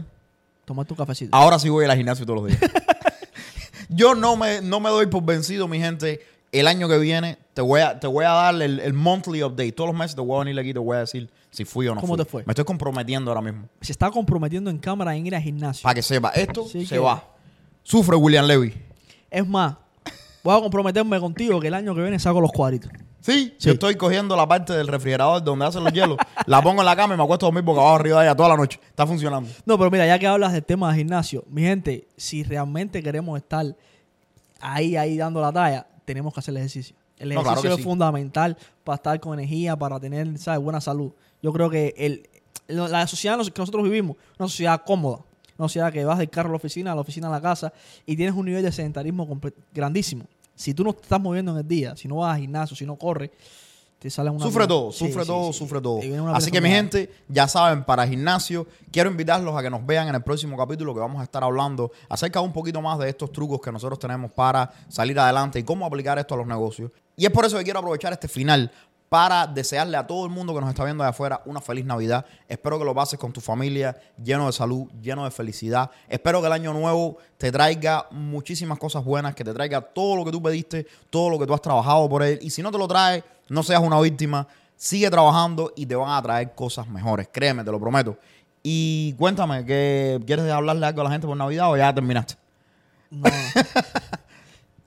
[0.65, 1.35] Tomar tu cafecito.
[1.37, 2.71] Ahora sí voy al gimnasio todos los días.
[3.89, 6.19] Yo no me, no me doy por vencido, mi gente.
[6.51, 9.71] El año que viene te voy a, te voy a dar el, el monthly update.
[9.73, 11.87] Todos los meses te voy a venir aquí y te voy a decir si fui
[11.87, 12.23] o no ¿Cómo fui.
[12.25, 12.43] te fue?
[12.47, 13.67] Me estoy comprometiendo ahora mismo.
[13.81, 15.83] Se está comprometiendo en cámara en ir al gimnasio.
[15.83, 17.23] Para que sepa, esto se que- va.
[17.83, 18.73] Sufre William Levy.
[19.29, 19.75] Es más,
[20.43, 22.91] voy a comprometerme contigo que el año que viene saco los cuadritos.
[23.21, 23.67] Sí, Sí.
[23.67, 26.95] yo estoy cogiendo la parte del refrigerador donde hacen los hielos, la pongo en la
[26.95, 28.79] cama y me acuesto a dormir boca abajo arriba de ella toda la noche.
[28.89, 29.49] Está funcionando.
[29.65, 33.37] No, pero mira, ya que hablas del tema del gimnasio, mi gente, si realmente queremos
[33.37, 33.65] estar
[34.61, 36.95] ahí, ahí dando la talla, tenemos que hacer el ejercicio.
[37.17, 37.83] El No, ejercicio claro es sí.
[37.83, 40.61] fundamental para estar con energía, para tener, ¿sabes?
[40.61, 41.11] buena salud.
[41.41, 42.29] Yo creo que el,
[42.67, 45.19] la sociedad que nosotros vivimos, una sociedad cómoda,
[45.59, 47.71] una sociedad que vas del carro a la oficina, a la oficina a la casa
[48.05, 49.39] y tienes un nivel de sedentarismo
[49.73, 50.25] grandísimo.
[50.55, 52.85] Si tú no te estás moviendo en el día, si no vas al gimnasio, si
[52.85, 53.29] no corres,
[53.99, 54.45] te salen una...
[54.45, 55.59] Sufre todo, Sí, sufre sí, todo, sí.
[55.59, 55.99] sufre todo.
[55.99, 59.85] Viene una Así que mi gente, ya saben, para gimnasio, quiero invitarlos a que nos
[59.85, 63.09] vean en el próximo capítulo que vamos a estar hablando acerca un poquito más de
[63.09, 66.91] estos trucos que nosotros tenemos para salir adelante y cómo aplicar esto a los negocios.
[67.17, 68.71] Y es por eso que quiero aprovechar este final
[69.09, 72.25] para desearle a todo el mundo que nos está viendo de afuera una feliz Navidad.
[72.47, 75.89] Espero que lo pases con tu familia lleno de salud, lleno de felicidad.
[76.07, 80.23] Espero que el año nuevo te traiga muchísimas cosas buenas, que te traiga todo lo
[80.23, 82.37] que tú pediste, todo lo que tú has trabajado por él.
[82.41, 84.47] Y si no te lo trae, no seas una víctima.
[84.75, 87.27] Sigue trabajando y te van a traer cosas mejores.
[87.31, 88.15] Créeme, te lo prometo.
[88.61, 92.35] Y cuéntame, ¿qué, ¿quieres hablarle algo a la gente por Navidad o ya terminaste?
[93.09, 93.29] No.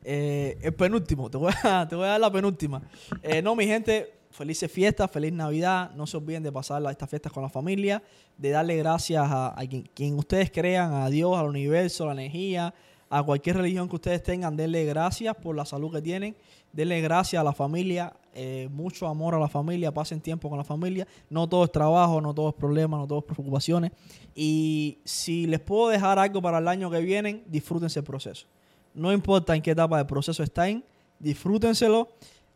[0.05, 2.83] Eh, el penúltimo, te voy, a, dar la penúltima.
[3.23, 5.93] Eh, no, mi gente, felices fiestas, feliz Navidad.
[5.95, 8.03] No se olviden de pasar estas fiestas con la familia,
[8.37, 9.57] de darle gracias a,
[9.95, 12.75] quien ustedes crean, a Dios, al universo, a la energía,
[13.11, 14.57] a cualquier religión que ustedes tengan.
[14.57, 16.35] Denle gracias por la salud que tienen.
[16.73, 20.65] Denle gracias a la familia, eh, mucho amor a la familia, pasen tiempo con la
[20.65, 21.07] familia.
[21.29, 23.93] No todo es trabajo, no todo es problema, no todo es preocupaciones.
[24.35, 28.47] Y si les puedo dejar algo para el año que viene, disfrútense el proceso
[28.95, 30.85] No importa en qué etapa del proceso estén,
[31.19, 32.09] disfrútenselo.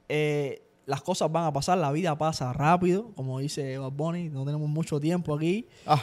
[0.09, 4.45] Eh, las cosas van a pasar, la vida pasa rápido, como dice Bad Bunny, no
[4.45, 5.67] tenemos mucho tiempo aquí.
[5.85, 6.03] Ah,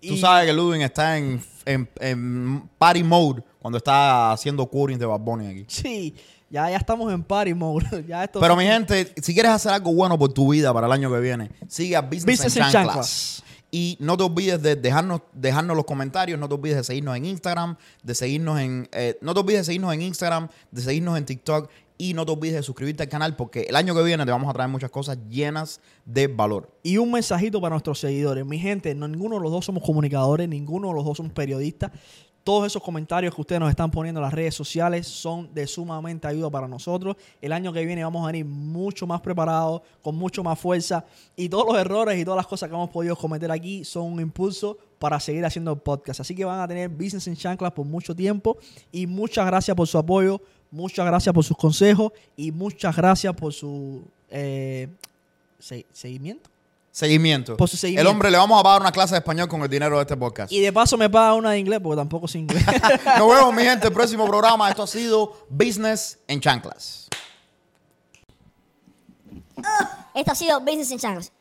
[0.00, 5.06] tú sabes que Ludwig está en, en, en party mode cuando está haciendo curings de
[5.06, 5.64] Bad Bunny aquí.
[5.66, 6.14] Sí,
[6.48, 8.04] ya, ya estamos en party mode.
[8.08, 10.92] ya esto Pero mi gente, si quieres hacer algo bueno por tu vida para el
[10.92, 13.42] año que viene, sigue a Business, Business Chanclas.
[13.70, 17.24] Y no te olvides de dejarnos, dejarnos los comentarios, no te olvides de seguirnos en
[17.24, 21.24] Instagram, de seguirnos en, eh, no te olvides de seguirnos en Instagram, de seguirnos en
[21.24, 24.30] TikTok y no te olvides de suscribirte al canal porque el año que viene te
[24.30, 26.70] vamos a traer muchas cosas llenas de valor.
[26.82, 28.46] Y un mensajito para nuestros seguidores.
[28.46, 31.92] Mi gente, no, ninguno de los dos somos comunicadores, ninguno de los dos somos periodistas.
[32.42, 36.26] Todos esos comentarios que ustedes nos están poniendo en las redes sociales son de sumamente
[36.26, 37.16] ayuda para nosotros.
[37.40, 41.04] El año que viene vamos a venir mucho más preparados, con mucho más fuerza.
[41.36, 44.20] Y todos los errores y todas las cosas que hemos podido cometer aquí son un
[44.20, 46.20] impulso para seguir haciendo el podcast.
[46.20, 48.56] Así que van a tener Business en Chanclas por mucho tiempo.
[48.90, 53.52] Y muchas gracias por su apoyo, muchas gracias por sus consejos y muchas gracias por
[53.52, 54.88] su eh,
[55.58, 56.49] se- seguimiento.
[56.92, 57.56] Seguimiento.
[57.56, 58.08] Por su seguimiento.
[58.08, 60.16] El hombre le vamos a pagar una clase de español con el dinero de este
[60.16, 60.52] podcast.
[60.52, 62.64] Y de paso me paga una de inglés porque tampoco sé inglés.
[63.18, 64.68] Nos vemos, mi gente, el próximo programa.
[64.68, 67.08] Esto ha sido Business en Chanclas.
[70.14, 71.32] Esto ha sido Business in Chanclas.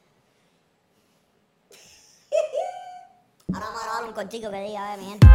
[3.52, 5.28] Ahora vamos a grabar un cortico que diga, a ver, mi gente.